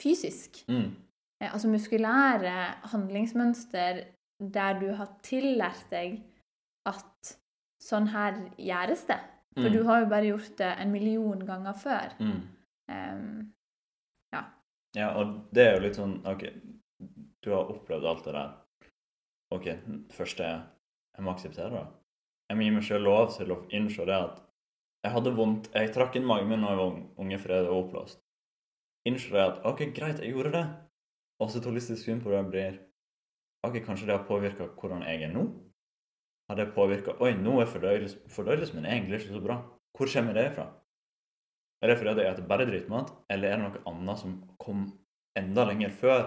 [0.00, 0.62] fysisk.
[0.70, 0.94] Mm.
[1.42, 2.54] Eh, altså muskulære
[2.92, 4.04] handlingsmønster
[4.40, 6.20] der du har tillært deg
[6.88, 7.36] at
[7.82, 9.18] sånn her gjøres det.
[9.56, 9.74] For mm.
[9.74, 12.16] du har jo bare gjort det en million ganger før.
[12.20, 13.52] Um.
[14.96, 16.46] Ja, og det er jo litt sånn OK,
[17.44, 18.54] du har opplevd alt det der.
[19.54, 19.68] OK,
[20.16, 20.56] først er
[21.16, 21.84] jeg må akseptere det.
[22.50, 24.42] Jeg må gi meg selv lov til å innse det at
[25.06, 27.78] jeg hadde vondt Jeg trakk inn magen min da jeg var unge fordi det var
[27.78, 28.18] oppblåst.
[29.06, 30.64] Innse det at OK, greit, jeg gjorde det.
[31.44, 32.80] Også et holistisk syn på det blir
[33.66, 35.46] OK, kanskje det har påvirka hvordan jeg er nå?
[36.50, 39.60] Har det påvirka Oi, nå er fordøyelsen min egentlig ikke så bra.
[39.96, 40.68] Hvor kommer det fra?
[41.82, 44.86] Er det fordi jeg spiser bare dritmat, eller er det noe annet som kom
[45.36, 46.26] enda lenger før,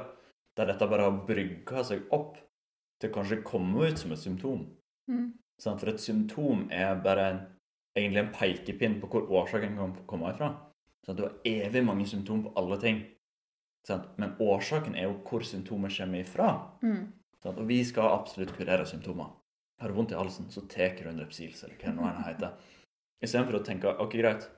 [0.58, 2.38] der dette bare har brygga seg opp
[3.00, 4.66] til kanskje å komme ut som et symptom.
[5.10, 5.32] Mm.
[5.60, 7.39] For et symptom er bare en,
[7.97, 10.52] egentlig en pekepinn på hvor årsaken kan komme ifra.
[11.06, 13.02] Så du har evig mange symptomer på alle ting.
[14.20, 16.52] Men årsaken er jo hvor symptomet kommer ifra.
[16.84, 17.08] Mm.
[17.50, 19.32] Og vi skal absolutt kurere symptomer.
[19.80, 22.74] Har du vondt i halsen, så tar du en Repsils, eller hva det nå heter.
[23.24, 24.50] Istedenfor å tenke OK, greit.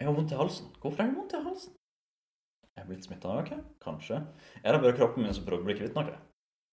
[0.00, 0.68] Jeg har vondt i halsen.
[0.80, 1.72] Hvorfor har jeg vondt i halsen?
[2.72, 3.32] Jeg er blitt smitta?
[3.42, 3.50] OK,
[3.84, 4.22] kanskje.
[4.64, 6.14] Er det bare kroppen min som prøver å bli kvitt noe?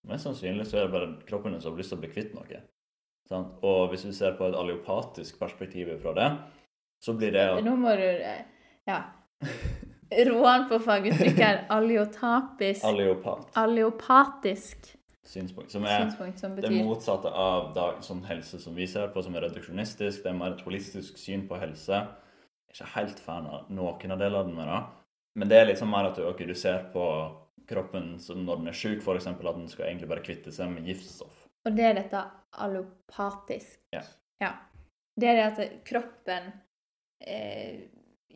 [0.07, 2.29] Mest sannsynlig så er det bare kroppen din som har lyst til å bli kvitt
[2.37, 2.61] noe.
[3.27, 3.57] Sant?
[3.67, 6.27] Og hvis vi ser på et allopatisk perspektiv fra det,
[7.03, 8.07] så blir det Nå må du
[8.87, 9.01] Ja.
[10.29, 13.49] Roan på faguttrykket er alliotapisk Alliopat.
[13.59, 14.93] Alliopatisk
[15.27, 15.73] synspunkt.
[15.75, 16.69] Som er synspunkt, som betyr...
[16.71, 20.23] det motsatte av da, sånn helse som vi ser på, som er reduksjonistisk.
[20.23, 22.05] Det er mer et holistisk syn på helse.
[22.77, 24.79] Ikke helt fan av noen av delene med det.
[25.37, 27.03] Men det er liksom mer at du, okay, du ser på
[27.67, 29.27] kroppen når den er syk, f.eks.
[29.27, 31.47] at den skal egentlig bare kvitte seg med giftstoff.
[31.67, 32.21] Og det er dette
[32.63, 33.79] allopatisk.
[33.93, 34.03] Ja.
[34.41, 34.51] ja.
[35.17, 36.51] Det er det at kroppen
[37.25, 37.87] eh,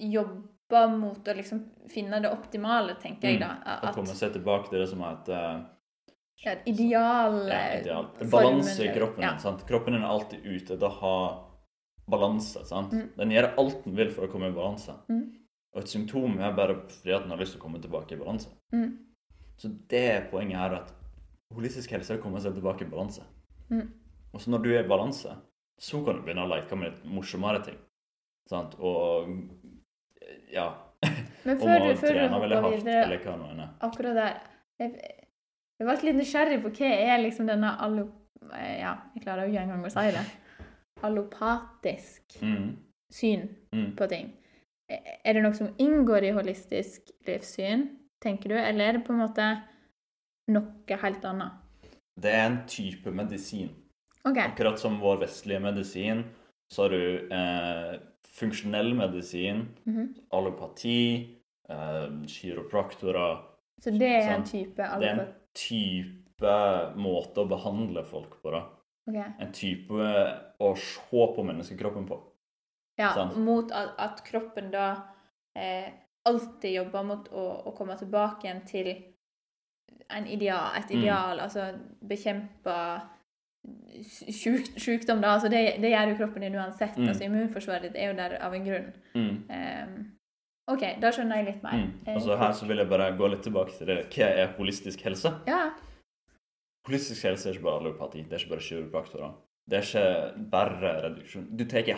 [0.10, 1.62] jobber mot å liksom
[1.92, 3.32] finne det optimale, tenker mm.
[3.32, 3.52] jeg da.
[3.62, 5.62] At, å komme seg tilbake til det som er et uh,
[6.42, 8.12] ja, ideal, ja, ideal.
[8.34, 9.26] Balanse i kroppen.
[9.30, 9.56] Ja.
[9.68, 11.16] Kroppen er alltid ute etter å ha
[12.10, 12.66] balanse.
[12.66, 12.94] sant?
[12.94, 13.12] Mm.
[13.18, 14.96] Den gjør alt den vil for å komme i balanse.
[15.12, 15.24] Mm.
[15.72, 18.20] Og et symptom er bare fordi at den har lyst til å komme tilbake i
[18.20, 18.52] balanse.
[18.76, 18.90] Mm.
[19.62, 20.94] Så det er poenget er at
[21.56, 23.24] holistisk helse kommer seg tilbake i balanse.
[23.70, 23.88] Mm.
[24.32, 25.36] Og så når du er i balanse,
[25.82, 27.78] så kan du begynne å leke med litt morsommere ting.
[28.50, 28.76] Sant?
[28.80, 29.30] Og
[30.52, 30.68] ja
[31.48, 34.36] Men før du, før du hopper videre akkurat der
[34.82, 35.14] jeg,
[35.82, 38.08] jeg var litt nysgjerrig på hva er liksom denne allo...
[38.52, 40.22] Ja, jeg klarer jo ikke engang å si det.
[41.08, 42.70] Allopatisk mm.
[43.14, 43.90] syn mm.
[43.98, 44.30] på ting.
[44.92, 47.88] Er det noe som inngår i holistisk livssyn?
[48.22, 48.58] tenker du?
[48.60, 49.48] Eller er det på en måte
[50.52, 51.58] noe helt annet?
[52.22, 53.72] Det er en type medisin.
[54.22, 54.52] Okay.
[54.52, 56.24] Akkurat som vår vestlige medisin,
[56.72, 60.16] Så har du eh, funksjonell medisin, Mhm.
[60.32, 61.38] allopati,
[61.70, 63.44] eh, kiropraktorer
[63.82, 68.52] Så det er en type type Det er en type måte å behandle folk på,
[68.52, 68.64] da.
[69.10, 69.16] Ok.
[69.40, 70.10] En type
[70.62, 72.20] å se på menneskekroppen på.
[73.00, 73.38] Ja, Sant.
[73.38, 74.90] mot at, at kroppen da
[75.58, 75.88] eh,
[76.30, 78.92] alltid jobber mot å, å komme tilbake igjen til
[80.12, 81.00] en ideal, et Mm.
[81.02, 81.66] ideal, altså
[82.04, 82.76] bekjempe
[84.32, 85.36] sjuk, sykdom, da.
[85.36, 86.98] Altså det, det gjør jo kroppen din uansett.
[86.98, 87.08] Mm.
[87.12, 88.90] Altså Immunforsvaret ditt er jo der av en grunn.
[89.16, 89.36] Mm.
[89.50, 89.96] Ehm,
[90.72, 91.78] OK, da skjønner jeg litt mer.
[91.82, 92.16] Mm.
[92.16, 93.98] Altså her så vil jeg bare gå litt tilbake til det.
[94.14, 95.34] Hva er holistisk helse?
[95.50, 95.72] Ja.
[96.88, 99.34] Holistisk helse er ikke bare allopati, det er ikke bare kiropraktorer.
[99.70, 101.50] Det er ikke bare reduksjon.
[101.58, 101.92] Du tar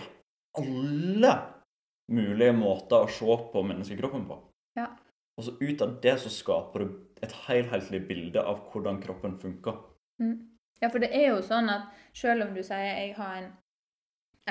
[0.60, 1.34] alle
[2.12, 4.38] mulige måter å se på menneskekroppen på.
[4.78, 4.90] Ja.
[5.38, 9.80] Og så ut av det så skaper du et helhetlig bilde av hvordan kroppen funker.
[10.22, 10.36] Mm.
[10.82, 13.52] Ja, for det er jo sånn at selv om du sier jeg har en,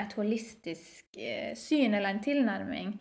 [0.01, 2.95] et holistisk eh, syn eller en tilnærming,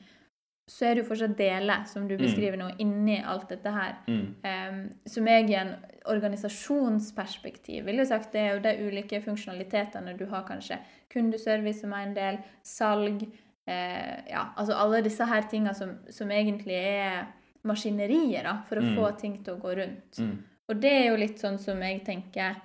[0.70, 2.22] så er det jo fortsatt deler, som du Mm.
[2.22, 3.96] beskriver nå, inni alt dette her.
[4.08, 4.34] Mm.
[4.44, 5.74] Um, som jeg i en
[6.06, 10.78] organisasjonsperspektiv ville sagt det er jo de ulike funksjonalitetene du har, kanskje.
[11.12, 13.22] Kundeservice som er en del, salg
[13.66, 17.26] eh, Ja, altså alle disse her tingene som, som egentlig er
[17.64, 18.94] maskinerier da, for å Mm.
[18.96, 20.18] få ting til å gå rundt.
[20.18, 20.38] Mm.
[20.68, 22.56] Og det er jo litt sånn som jeg tenker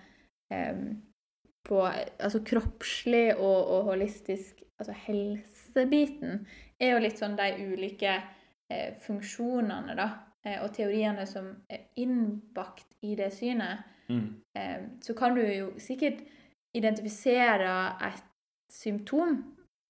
[0.52, 1.02] um,
[1.68, 1.82] på
[2.20, 4.94] altså kroppslig og, og holistisk Altså
[5.68, 6.46] helsebiten
[6.80, 8.14] er jo litt sånn de ulike
[8.72, 10.08] eh, funksjonene, da,
[10.46, 13.84] eh, og teoriene som er innbakt i det synet.
[14.10, 14.42] Mm.
[14.56, 16.24] Eh, så kan du jo sikkert
[16.76, 18.24] identifisere et
[18.72, 19.40] symptom,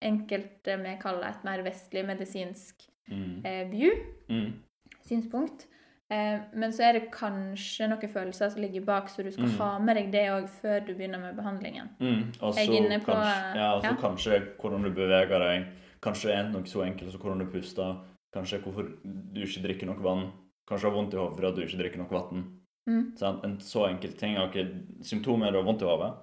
[0.03, 3.45] enkelte vi kaller et mer vestlig medisinsk Mm.
[3.45, 3.93] eh, view
[4.29, 4.61] Mm.
[5.01, 5.67] synspunkt.
[6.09, 9.57] Eh, men så er det kanskje noen følelser som ligger bak, så du skal Mm.
[9.57, 11.89] ha med deg det òg før du begynner med behandlingen.
[11.99, 12.33] Mm.
[12.41, 13.95] Og Jeg er inne på- kanskje, ja, og så ja.
[13.95, 15.65] kanskje hvordan du beveger deg.
[16.01, 17.97] Kanskje er noe så enkelt som hvordan du puster.
[18.33, 18.83] Kanskje hvorfor
[19.33, 20.31] du ikke drikker nok vann.
[20.69, 22.59] Kanskje har vondt i hodet fordi du ikke drikker nok vann.
[22.87, 23.13] Mm.
[23.43, 24.37] En så enkel ting.
[24.37, 24.63] Okay,
[25.01, 26.13] Symptomet er du har vondt i hodet.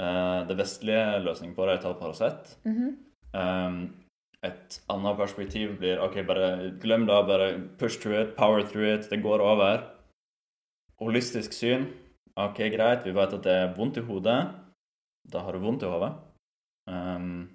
[0.00, 2.56] Uh, det vestlige løsningen på det er å ta Paracet.
[2.64, 2.96] Mhm.
[3.34, 3.94] Um,
[4.46, 7.48] et annet perspektiv blir ok, bare glem det, bare
[7.80, 9.84] push through it, power through it, det går over.
[11.00, 11.90] Holistisk syn.
[12.40, 14.38] Ok, greit, vi vet at det er vondt i hodet.
[15.28, 16.12] Da har du vondt i hodet.
[16.88, 17.50] Um,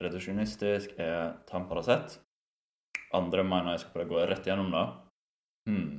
[0.00, 2.18] redusjonistisk er ta en Paracet.
[3.16, 4.86] Andre mener jeg skal prøve å gå rett gjennom det.
[5.68, 5.90] Hmm.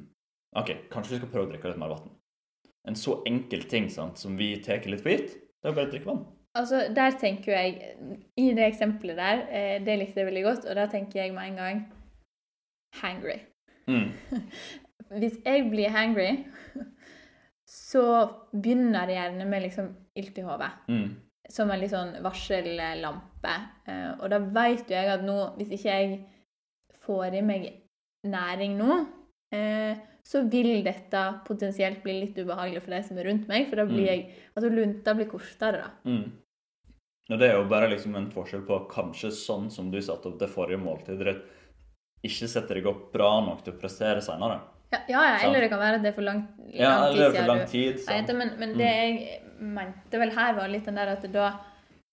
[0.57, 2.09] Ok, kanskje vi skal prøve å drikke litt mer vann.
[2.88, 5.93] En så enkel ting sant, som vi tar litt for gitt, det er bare å
[5.93, 6.26] drikke vann.
[6.56, 7.95] Altså, der tenker jeg
[8.38, 11.52] I det eksempelet der, eh, det likte jeg veldig godt, og da tenker jeg med
[11.52, 11.93] en gang
[13.02, 13.39] hangry.
[13.88, 14.12] Mm.
[15.20, 16.45] Hvis jeg blir hangry,
[17.91, 20.72] så begynner det gjerne med liksom ilt i hodet.
[20.88, 21.16] Mm.
[21.50, 23.54] som en litt sånn varsellampe.
[23.88, 26.18] Eh, og da vet jo jeg at nå, hvis ikke jeg
[27.06, 27.70] får i meg
[28.28, 28.98] næring nå,
[29.56, 29.95] eh,
[30.28, 33.86] så vil dette potensielt bli litt ubehagelig for de som er rundt meg, for da
[33.88, 34.09] blir Mm.
[34.11, 34.25] jeg
[34.57, 35.89] Altså lunta blir kortere, da.
[36.05, 36.32] Mm.
[37.30, 40.39] Og det er jo bare liksom en forskjell på kanskje sånn som du satte opp
[40.39, 41.41] det forrige måltidet
[42.25, 44.59] ikke setter deg opp bra nok til å prestere senere.
[44.91, 47.39] Ja, ja, ja eller det kan være at det er for lang, Ja, eller tid
[47.39, 47.99] for lang tid.
[48.07, 48.78] Vet men, men Mm.
[48.78, 51.59] det jeg mente vel her, var litt den der at da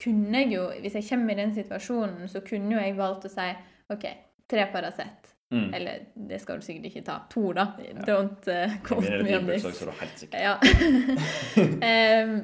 [0.03, 3.31] kunne jeg jo Hvis jeg kommer i den situasjonen, så kunne jo jeg valgt å
[3.31, 3.57] si
[3.91, 4.05] OK,
[4.49, 5.24] tre Paracet.
[5.55, 5.69] Mm.
[5.79, 7.21] Eller det skal du sikkert ikke ta.
[7.31, 7.69] To, da.
[8.09, 9.63] Don't uh, quote me on this.
[9.63, 10.41] så du helt sikker.
[10.43, 10.57] Ja.
[12.27, 12.35] um,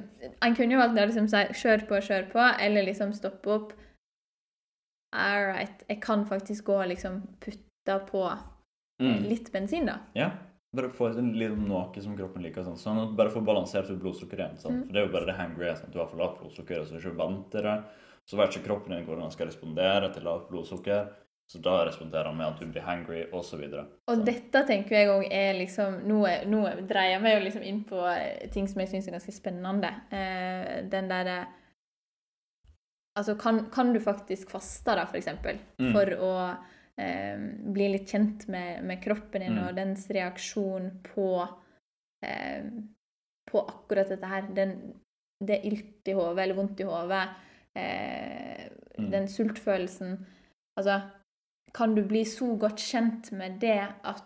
[0.56, 3.74] kunne jo valgt å liksom si 'kjør på, kjør på', eller liksom stoppe opp.
[5.11, 8.24] All right, jeg kan faktisk gå og liksom putte på
[9.00, 9.22] Mm.
[9.28, 9.98] litt bensin, da.
[10.14, 10.30] Ja.
[10.76, 12.62] Bare få litt noe som kroppen liker.
[12.62, 14.61] Sånn, sånn bare få balansert ut blodsukkeret igjen.
[14.61, 14.76] Sant?
[14.76, 14.84] Mm.
[14.86, 15.92] For det er jo bare det hangry Sant?
[15.92, 17.76] Du har for lavt blodsukker, så du er ikke vant til det.
[18.28, 21.08] Så vet ikke kroppen din hvordan den skal respondere til lavt blodsukker.
[21.51, 23.62] Så da responderer han med at du blir hangry, osv.
[24.07, 28.05] Og dette tenker jeg òg er liksom Nå, nå dreier meg jo liksom inn på
[28.07, 29.90] eh, ting som jeg syns er ganske spennende.
[30.14, 31.40] Eh, den derre
[33.18, 35.92] Altså, kan, kan du faktisk faste, da, for eksempel, Mm.
[35.92, 36.32] for å
[37.01, 37.38] eh,
[37.74, 39.66] bli litt kjent med, med kroppen din Mm.
[39.66, 41.26] og dens reaksjon på
[42.22, 42.62] eh,
[43.51, 44.42] på akkurat dette her.
[44.55, 44.76] Den,
[45.42, 47.28] det ilt i hodet eller vondt i hodet.
[47.74, 48.68] Eh,
[49.01, 49.11] Mm.
[49.11, 50.18] Den sultfølelsen.
[50.76, 51.01] Altså,
[51.72, 54.22] kan du bli så godt kjent med det at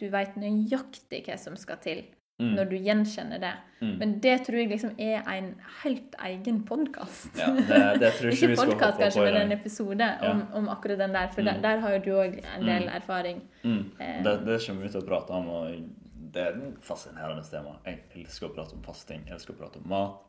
[0.00, 2.04] du vet nøyaktig hva som skal til,
[2.38, 2.50] Mm.
[2.52, 3.52] når du gjenkjenner det?
[3.80, 3.92] Mm.
[3.98, 7.30] Men det tror jeg liksom er en helt egen podkast.
[7.38, 10.98] Ja, det, det tror ikke Ikke podkast, kanskje, men en episode episode om, om akkurat
[11.00, 11.28] den der.
[11.32, 11.62] For der, Mm.
[11.62, 12.92] der har jo du òg en del Mm.
[12.98, 13.40] erfaring.
[13.64, 13.90] Mm.
[14.00, 14.22] Eh.
[14.22, 15.88] Det, det kommer vi til å prate om, og
[16.34, 17.78] det er et fascinerende tema.
[17.86, 20.20] Jeg elsker å prate om fasting, jeg elsker å prate om mat,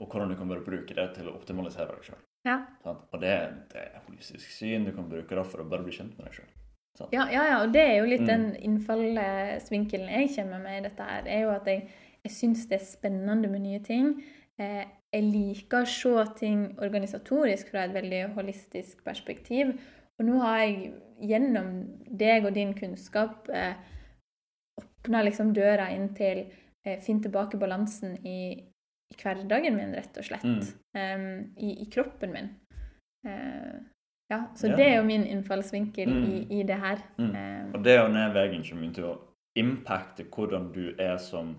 [0.00, 2.22] og hvordan du kan bare bruke det til å optimalisere deg sjøl.
[2.46, 2.56] Ja.
[2.88, 3.34] Og det,
[3.72, 4.86] det er holistisk syn.
[4.88, 6.50] Du kan bruke det for å bare bli kjent med deg sjøl.
[7.14, 8.26] Ja, ja, ja, og det er jo litt Mm.
[8.28, 11.22] den innfallsvinkelen jeg kommer med i dette her.
[11.26, 11.88] er jo at jeg,
[12.24, 14.22] jeg syns det er spennende med nye ting.
[14.58, 19.72] Eh, jeg liker å se ting organisatorisk fra et veldig holistisk perspektiv.
[20.18, 20.92] Og nå har jeg
[21.30, 21.70] gjennom
[22.06, 23.74] deg og din kunnskap eh,
[24.80, 26.44] åpna liksom døra inn til
[26.84, 28.69] eh, Finn tilbake balansen i,
[29.10, 30.44] i hverdagen min, rett og slett.
[30.44, 30.60] Mm.
[30.96, 32.50] Um, i, I kroppen min.
[33.26, 33.80] Uh,
[34.30, 34.76] ja, så Ja.
[34.76, 36.24] det er jo min innfallsvinkel Mm.
[36.24, 37.02] i, i det her.
[37.18, 37.74] Mm.
[37.74, 39.18] Og det er jo ned veien som begynte til å
[39.58, 41.56] impacte hvordan du er som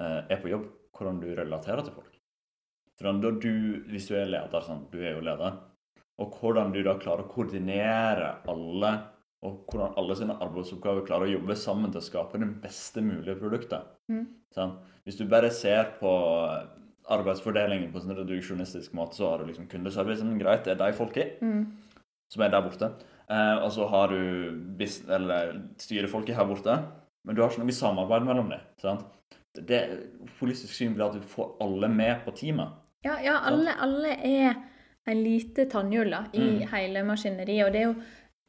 [0.00, 0.66] uh, er på jobb.
[0.96, 2.16] Hvordan du relaterer til folk.
[2.98, 5.54] For da du, Hvis du er leder, sånn, du er jo leder,
[6.20, 8.90] og hvordan du da klarer å koordinere alle,
[9.42, 13.38] og hvordan alle sine arbeidsoppgaver klarer å jobbe sammen til å skape det beste mulige
[13.40, 13.86] produktet.
[14.12, 14.26] Mm.
[14.52, 14.74] Sånn?
[15.06, 16.10] Hvis du bare ser på
[17.10, 20.26] arbeidsfordelingen på en sånn reduksjonistisk måte, så har du liksom kundeservice.
[20.38, 21.62] Greit, det er de folka mm,
[22.30, 22.90] som er der borte.
[23.30, 24.20] Eh, og så har du
[25.80, 26.76] styrefolket her borte,
[27.24, 28.62] men du har ikke noe samarbeid mellom dem.
[28.80, 29.06] sant?
[29.54, 29.80] Det
[30.38, 32.76] Holistisk syn blir at du får alle med på teamet.
[33.04, 34.54] ja, ja alle, alle er
[35.08, 36.68] en lite tannhjul i Mm.
[36.70, 37.66] hele maskineriet.
[37.66, 37.94] Og det er, jo,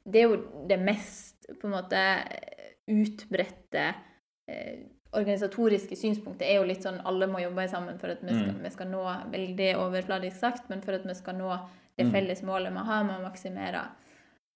[0.06, 0.38] det er jo
[0.68, 2.02] det mest på en måte
[2.88, 3.94] utbredte
[4.48, 4.80] eh,
[5.12, 8.64] organisatoriske synspunktet er jo litt sånn alle må jobbe sammen for at vi skal, Mm.
[8.64, 11.52] vi skal nå veldig overfladisk sagt, men for at vi skal nå
[11.98, 12.12] det Mm.
[12.12, 13.82] felles målet vi har med å maksimere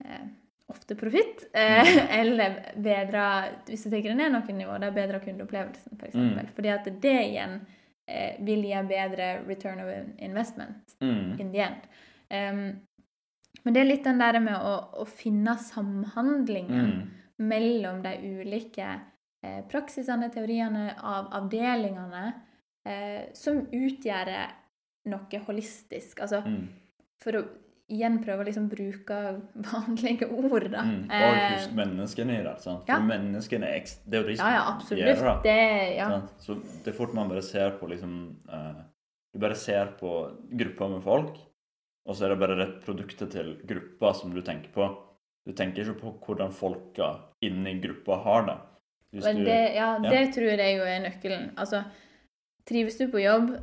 [0.06, 0.26] eh,
[0.70, 1.84] ofte profitt, eh,
[2.20, 3.26] eller bedre
[3.68, 6.16] Hvis du tenker det ned noen nivå, det er bedre kundeopplevelsen, f.eks.
[6.16, 6.48] Mm.
[6.56, 7.60] Fordi at det igjen
[8.08, 11.40] eh, vil gi en bedre return of investment Mm.
[11.40, 11.82] in the end.
[12.30, 12.82] Em,
[13.66, 17.12] men det er litt den der med å, å finne samhandlingen Mm.
[17.40, 18.88] mellom de ulike
[19.44, 22.34] eh, praksisene, teoriene, av avdelingene,
[22.86, 24.32] eh, som utgjør
[25.12, 26.20] noe holistisk.
[26.22, 26.68] Altså Mm.
[27.22, 27.44] for å
[27.90, 29.18] igjen prøve å liksom bruke
[29.56, 30.82] vanlige ord, da.
[30.82, 31.04] Mm.
[31.06, 32.56] Og Eh, husk menneskene i det.
[32.62, 32.84] sant?
[32.88, 32.96] ja.
[32.96, 35.06] For menneskene er Det er jo de som ja, ja, absolutt.
[35.06, 35.44] gjør det.
[35.44, 36.22] Det, ja.
[36.40, 38.82] Så det er fort man bare ser på liksom eh,
[39.34, 41.36] Du bare ser på grupper med folk,
[42.06, 44.88] og så er det bare det produktet til gruppa som du tenker på.
[45.46, 47.12] Du tenker ikke på hvordan folka
[47.46, 48.58] inni gruppa har det.
[49.16, 50.10] Hvis Men det, ja, ja.
[50.10, 51.50] det tror jeg jo er nøkkelen.
[51.58, 51.84] Altså,
[52.68, 53.56] trives du på jobb,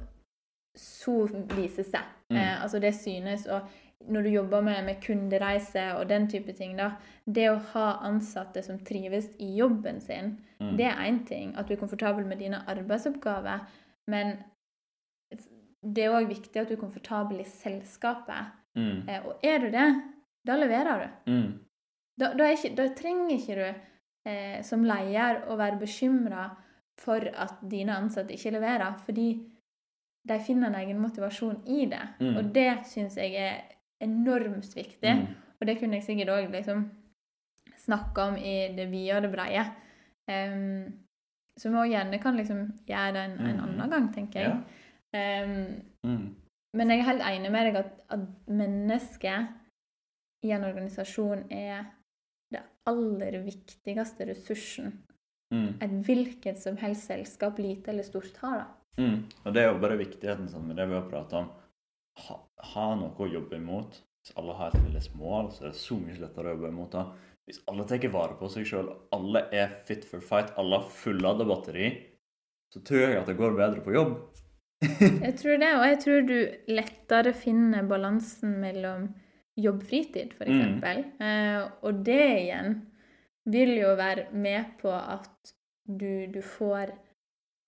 [0.79, 1.27] så
[1.57, 2.03] vises det.
[2.33, 2.37] Mm.
[2.37, 3.47] Eh, altså, det synes.
[3.47, 3.61] Og
[4.09, 6.93] når du jobber med, med kundereise og den type ting, da
[7.27, 11.53] Det å ha ansatte som trives i jobben sin, mm, det er én ting.
[11.57, 13.67] At du er komfortabel med dine arbeidsoppgaver.
[14.11, 14.37] Men
[15.83, 18.53] det er òg viktig at du er komfortabel i selskapet.
[18.77, 20.03] mm, Eh, og er du det,
[20.47, 21.33] da leverer du.
[21.33, 21.59] mm,
[22.19, 23.75] Da, da, ikke, da trenger ikke du
[24.31, 26.51] eh, som leier å være bekymra
[27.01, 29.49] for at dine ansatte ikke leverer, fordi
[30.29, 32.03] de finner en egen motivasjon i det.
[32.21, 32.37] Mm.
[32.37, 33.63] Og det syns jeg er
[34.01, 35.15] enormt viktig.
[35.17, 35.27] mm,
[35.61, 36.85] Og det kunne jeg sikkert òg liksom
[37.79, 39.65] snakke om i det vide og det breie.
[40.29, 40.93] Um,
[41.59, 43.65] som vi òg gjerne kan liksom gjøre en, en Mhm.
[43.65, 44.51] annen gang, tenker jeg.
[44.51, 44.61] ja.
[45.13, 46.35] Um, Mm,
[46.75, 49.53] men jeg er helt enig med deg at, at mennesket
[50.43, 51.85] i en organisasjon er
[52.51, 54.91] det aller viktigste ressursen
[55.55, 58.65] mm, et hvilket som helst selskap, lite eller stort, har.
[58.65, 59.03] da.
[59.05, 59.19] mm.
[59.45, 61.51] Og det er jo bare viktigheten sånn, med det vi har pratet om.
[62.27, 62.39] Ha,
[62.75, 64.01] ha noe å jobbe imot.
[64.23, 66.97] Hvis alle har et felles mål, så er det så mye lettere å jobbe imot
[66.99, 67.07] da.
[67.47, 71.47] Hvis alle tar vare på seg sjøl, alle er fit for fight, alle har fullada
[71.47, 71.89] batteri,
[72.73, 74.15] så tror jeg at det går bedre på jobb.
[74.83, 79.09] Jeg tror det, og jeg tror du lettere finner balansen mellom
[79.57, 80.81] jobb-fritid, Mm.
[80.81, 81.07] f.eks.
[81.21, 82.81] Eh, og det igjen
[83.53, 85.53] vil jo være med på at
[85.87, 86.93] du, du får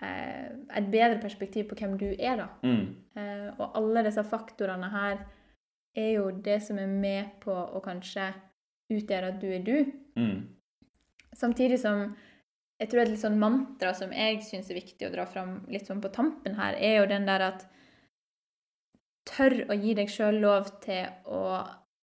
[0.03, 2.47] uh, et bedre perspektiv på hvem du er, da.
[2.63, 5.21] Mm, Uh, og alle disse faktorene her
[5.95, 8.33] er jo det som er med på å kanskje
[8.91, 9.77] utgjøre at du er du.
[10.17, 10.41] mm,
[11.35, 12.09] Samtidig som
[12.81, 15.87] jeg tror et litt sånn mantra som jeg syns er viktig å dra fram litt
[15.87, 17.65] sånn på tampen her, er jo den der at
[19.29, 21.63] tør å gi deg sjøl lov til å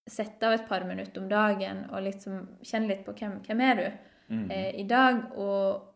[0.10, 3.78] sette av et par minutter om dagen og liksom kjenne litt på hvem, hvem er
[3.78, 3.86] du
[4.34, 5.92] mm, eh, i dag, og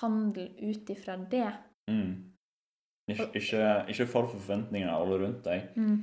[0.00, 1.50] handle ut ifra det.
[1.90, 2.12] mm.
[3.10, 5.72] Ikke, ikke, ikke for forventninger alle rundt deg.
[5.76, 5.96] Mm.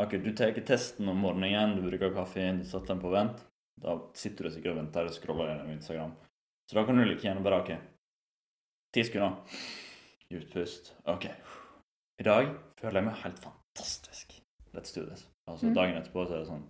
[0.00, 3.42] Ok, Du tar testen om morgenen, du bruker kaffen, du setter den på vent.
[3.82, 6.14] Da sitter du sikkert og venter og scroller gjennom Instagram.
[6.70, 7.72] Så da kan du like gjerne bare OK.
[8.94, 9.36] Ti sekunder.
[10.34, 10.94] Utpust.
[11.10, 11.26] OK.
[12.20, 12.50] I dag
[12.80, 14.36] føler jeg meg helt fantastisk.
[14.74, 15.26] Let's do this.
[15.48, 15.74] Altså Mm.
[15.74, 16.64] Dagen etterpå så er det sånn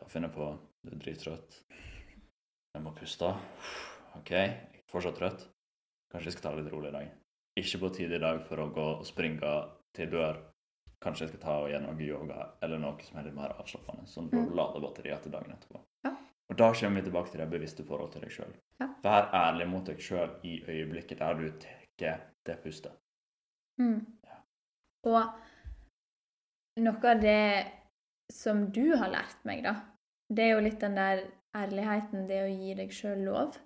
[0.00, 1.60] Kan finne på, du er drittrøtt.
[2.74, 3.28] Jeg må puste.
[4.16, 5.42] OK, jeg er fortsatt trøtt.
[6.12, 7.10] Kanskje jeg skal ta det litt rolig i dag.
[7.60, 9.50] Ikke på tide i dag for å gå og springe
[9.94, 10.38] til du er
[11.04, 14.06] kanskje jeg skal ta og gjøre noe yoga eller noe som er litt mer avslappende,
[14.08, 14.54] sånn at du Mm.
[14.56, 15.80] lader batteriet til dagen etterpå.
[16.04, 16.16] Ja.
[16.50, 18.54] Og da kommer vi tilbake til det bevisste forholdet til deg sjøl.
[18.80, 18.88] Ja.
[19.04, 21.50] Vær ærlig mot deg sjøl i øyeblikket der du
[21.98, 22.92] tar det pustet.
[23.80, 24.00] Mm.
[25.04, 27.66] Og noe av det
[28.32, 29.74] som du har lært meg, da,
[30.30, 31.24] det er jo litt den der
[31.56, 33.56] ærligheten, det å gi deg sjøl lov.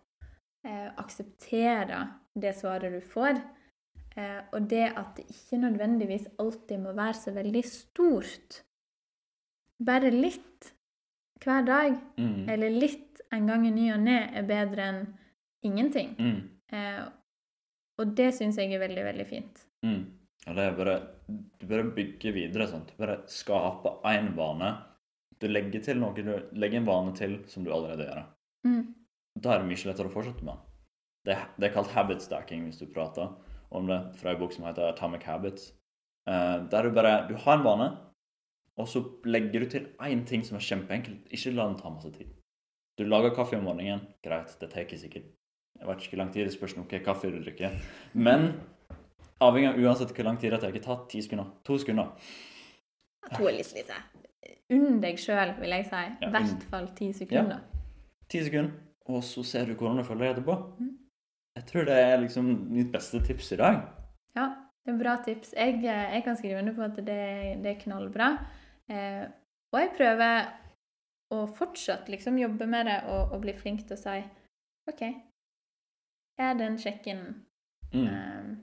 [0.64, 2.00] Eh, akseptere
[2.40, 3.38] det svaret du får.
[4.16, 8.62] Eh, og det at det ikke nødvendigvis alltid må være så veldig stort.
[9.84, 10.72] Bare litt
[11.44, 12.48] hver dag, Mm.
[12.48, 13.03] eller litt
[13.35, 15.05] en gang i ny og ne, er bedre enn
[15.64, 16.14] ingenting.
[16.18, 16.41] Mm.
[16.74, 17.05] Eh,
[18.01, 19.62] og det syns jeg er veldig, veldig fint.
[19.87, 20.03] Mm.
[20.45, 20.97] Og det er bare
[21.28, 22.66] Du bare bygger videre.
[22.68, 22.85] sånn.
[22.85, 24.74] Du bare skaper én vane.
[25.41, 28.24] Du legger til noe, du legger en vane til som du allerede gjør.
[28.66, 28.82] Mm.
[29.41, 30.61] Da er det mye lettere å fortsette med.
[31.24, 33.32] Det, det er kalt habit stacking hvis du prater
[33.74, 35.72] om det fra en bok som heter Atomic Habits.
[36.28, 37.89] Eh, der du bare Du har en vane,
[38.76, 41.28] og så legger du til én ting som er kjempeenkelt.
[41.32, 42.28] Ikke la den ta masse tid.
[42.99, 44.05] Du lager kaffe om morgenen.
[44.22, 45.30] Greit, det tar sikkert
[45.74, 47.74] Jeg vet ikke hvor lang tid, det spørs noe kaffe du drikker.
[48.14, 48.53] Men
[49.42, 51.51] avhengig av uansett hvor lang tid det tar, ta ti sekunder.
[51.66, 52.12] To sekunder.
[53.34, 53.99] To er litt lite.
[54.74, 56.03] Unn deg sjøl, vil jeg si.
[56.05, 57.64] I Ja, hvert fall ti sekunder.
[58.30, 58.72] Ti sekunder,
[59.11, 60.57] og så ser du hvordan du føler deg etterpå.
[60.78, 60.92] Mm.
[61.59, 63.82] Jeg tror det er liksom mitt beste tips i dag.
[64.38, 64.49] Ja,
[64.86, 65.53] det er bra tips.
[65.57, 67.20] Jeg, eh, jeg kan skrive under på at det,
[67.62, 68.30] det er knallbra.
[68.90, 69.24] Eh,
[69.74, 70.49] og jeg prøver
[71.35, 74.20] å fortsatt liksom jobbe med det og, og bli flink til å si
[74.91, 75.03] OK,
[76.41, 77.26] er den sjekken
[77.95, 78.09] Mm.
[78.11, 78.57] um,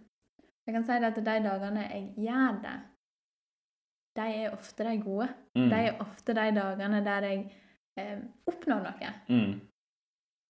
[0.68, 2.74] Jeg kan si det at de dagene jeg gjør det,
[4.20, 5.28] de er ofte de gode.
[5.56, 5.70] Mm.
[5.72, 7.40] De er ofte de dagene der jeg
[7.98, 8.18] eh,
[8.52, 9.12] oppnår noe.
[9.30, 9.54] Mm.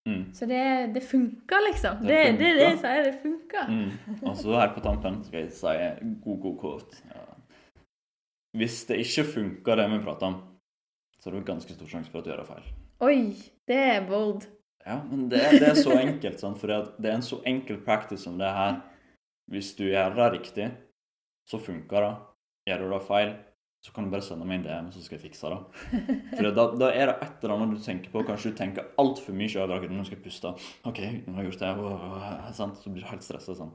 [0.08, 0.24] Mm.
[0.34, 0.62] Så det,
[0.94, 2.02] det funker, liksom.
[2.02, 3.04] Det Det, det er det jeg sier.
[3.06, 3.70] Det funker.
[3.70, 4.16] Mm.
[4.26, 5.76] Og så her på tampen skal jeg si
[6.24, 7.02] god, god kort.
[7.14, 7.24] Ja.
[8.58, 10.40] Hvis det ikke funker det vi prater om,
[11.22, 12.64] så er det ganske stor sjanse for at du gjør feil.
[13.06, 13.18] Oi,
[13.70, 14.48] det er bold.
[14.82, 16.58] Ja, men det, det er så enkelt, sant?
[16.58, 18.80] for det er en så enkel practice som det her.
[19.50, 20.68] Hvis du gjør det riktig,
[21.50, 22.12] så funker det.
[22.70, 23.32] Gjør du det feil,
[23.82, 25.60] så kan du bare sende meg en DM, så skal jeg fikse det.
[26.36, 28.22] For da, da er det et eller annet du tenker på.
[28.26, 30.52] Kanskje du tenker altfor mye over akkurat nå skal jeg puste.
[30.90, 31.72] OK, nå har jeg gjort det.
[31.86, 32.78] åh, åh, sant?
[32.82, 33.56] Så blir du helt stressa.
[33.58, 33.72] Sånn.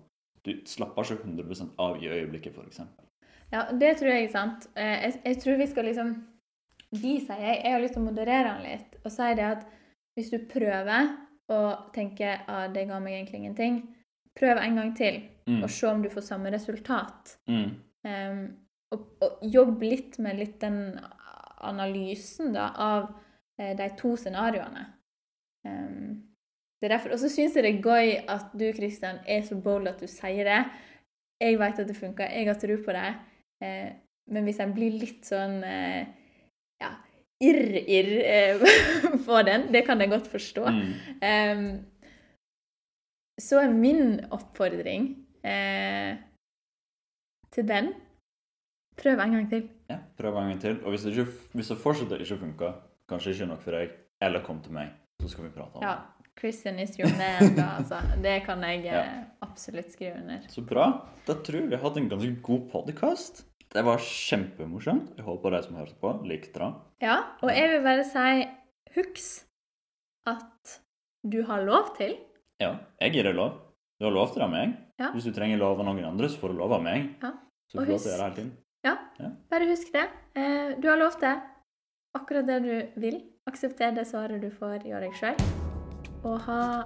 [0.47, 2.79] Du slapper ikke 100 av i øyeblikket, f.eks.
[3.51, 4.67] Ja, det tror jeg er sant.
[4.79, 6.15] Eh, Jeg, jeg tror vi skal liksom
[6.95, 9.65] Vi, sier jeg, jeg har lyst til å moderere han litt og si det at
[10.17, 11.09] hvis du prøver
[11.51, 11.61] å
[11.95, 13.81] tenke at det ga meg egentlig ingenting,
[14.37, 15.61] prøv en gang til Mm.
[15.63, 17.37] og se om du får samme resultat.
[17.47, 17.69] Mm.
[18.07, 18.41] Um,
[18.91, 20.99] og, og jobb litt med litt den
[21.67, 23.07] analysen da, av
[23.59, 24.83] eh, de to scenarioene.
[25.67, 26.23] Um,
[26.77, 29.55] det er derfor, Og så syns jeg det er gøy at du Kristian, er så
[29.55, 30.59] bold at du sier det.
[31.41, 33.07] Jeg vet at det funker, jeg har tro på det.
[33.63, 33.89] Eh,
[34.27, 36.05] men hvis jeg blir litt sånn eh,
[36.83, 36.91] ja,
[37.43, 38.65] irr-irr eh,
[39.27, 40.65] på den, det kan jeg godt forstå.
[40.73, 40.89] Mm.
[41.21, 41.67] Um,
[43.41, 45.11] så er min oppfordring
[45.45, 46.17] eh,
[47.53, 47.93] til den
[48.97, 49.67] Prøv en gang til.
[49.91, 50.79] Ja, prøv en gang til.
[50.83, 52.71] Og hvis det, ikke, hvis det fortsetter ikke funker,
[53.09, 53.91] kanskje ikke nok for deg,
[54.25, 54.87] eller kom til meg,
[55.21, 55.91] så skal vi prate om Ja.
[56.17, 56.25] det.
[56.39, 57.99] Christian is your man, da, altså.
[58.23, 59.03] Det kan jeg eh, Ja.
[59.45, 60.41] absolutt skrive under.
[60.49, 60.87] Så bra.
[61.27, 63.45] Da tror jeg vi har hatt en ganske god podkast.
[63.77, 65.11] Det var kjempemorsomt.
[65.19, 66.69] Jeg håper de som hørte på, likte det.
[67.05, 68.47] Ja, og jeg vil bare si
[68.95, 69.27] huks
[70.27, 70.79] at
[71.27, 72.15] du har lov til.
[72.63, 72.71] Ja,
[73.03, 73.59] jeg gir deg lov.
[73.99, 74.73] Du har lov til det av meg.
[74.97, 75.11] Ja.
[75.13, 77.05] Hvis du trenger lov av noen andre, så får du lov av meg.
[77.21, 77.31] Ja.
[77.69, 78.51] Så du får lov til å gjøre det hele tiden.
[78.87, 79.29] Ja, Ja.
[79.51, 80.05] bare husk det.
[80.35, 81.37] Eh, du har lov til
[82.17, 83.21] akkurat det du vil.
[83.47, 85.37] Aksepter det svaret du får i deg sjøl.
[86.25, 86.83] Og ha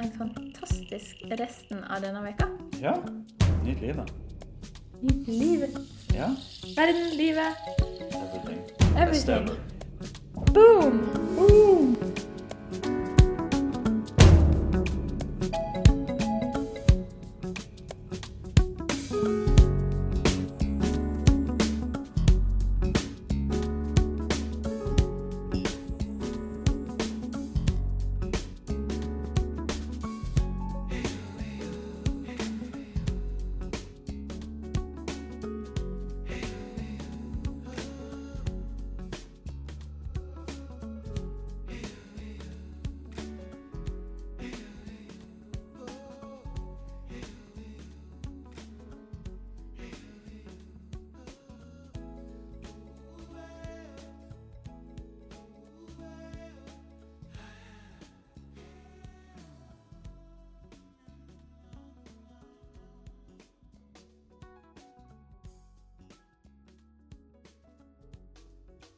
[0.00, 2.48] en fantastisk resten av denne veka.
[2.80, 2.96] Ja.
[3.64, 4.12] Nytt livet.
[5.02, 5.76] Nytt livet.
[6.14, 6.36] Ja.
[6.74, 7.54] Verden, livet.
[8.10, 8.60] Everything.
[8.96, 9.50] Everything.
[10.52, 11.00] Boom!
[11.36, 11.96] Boom!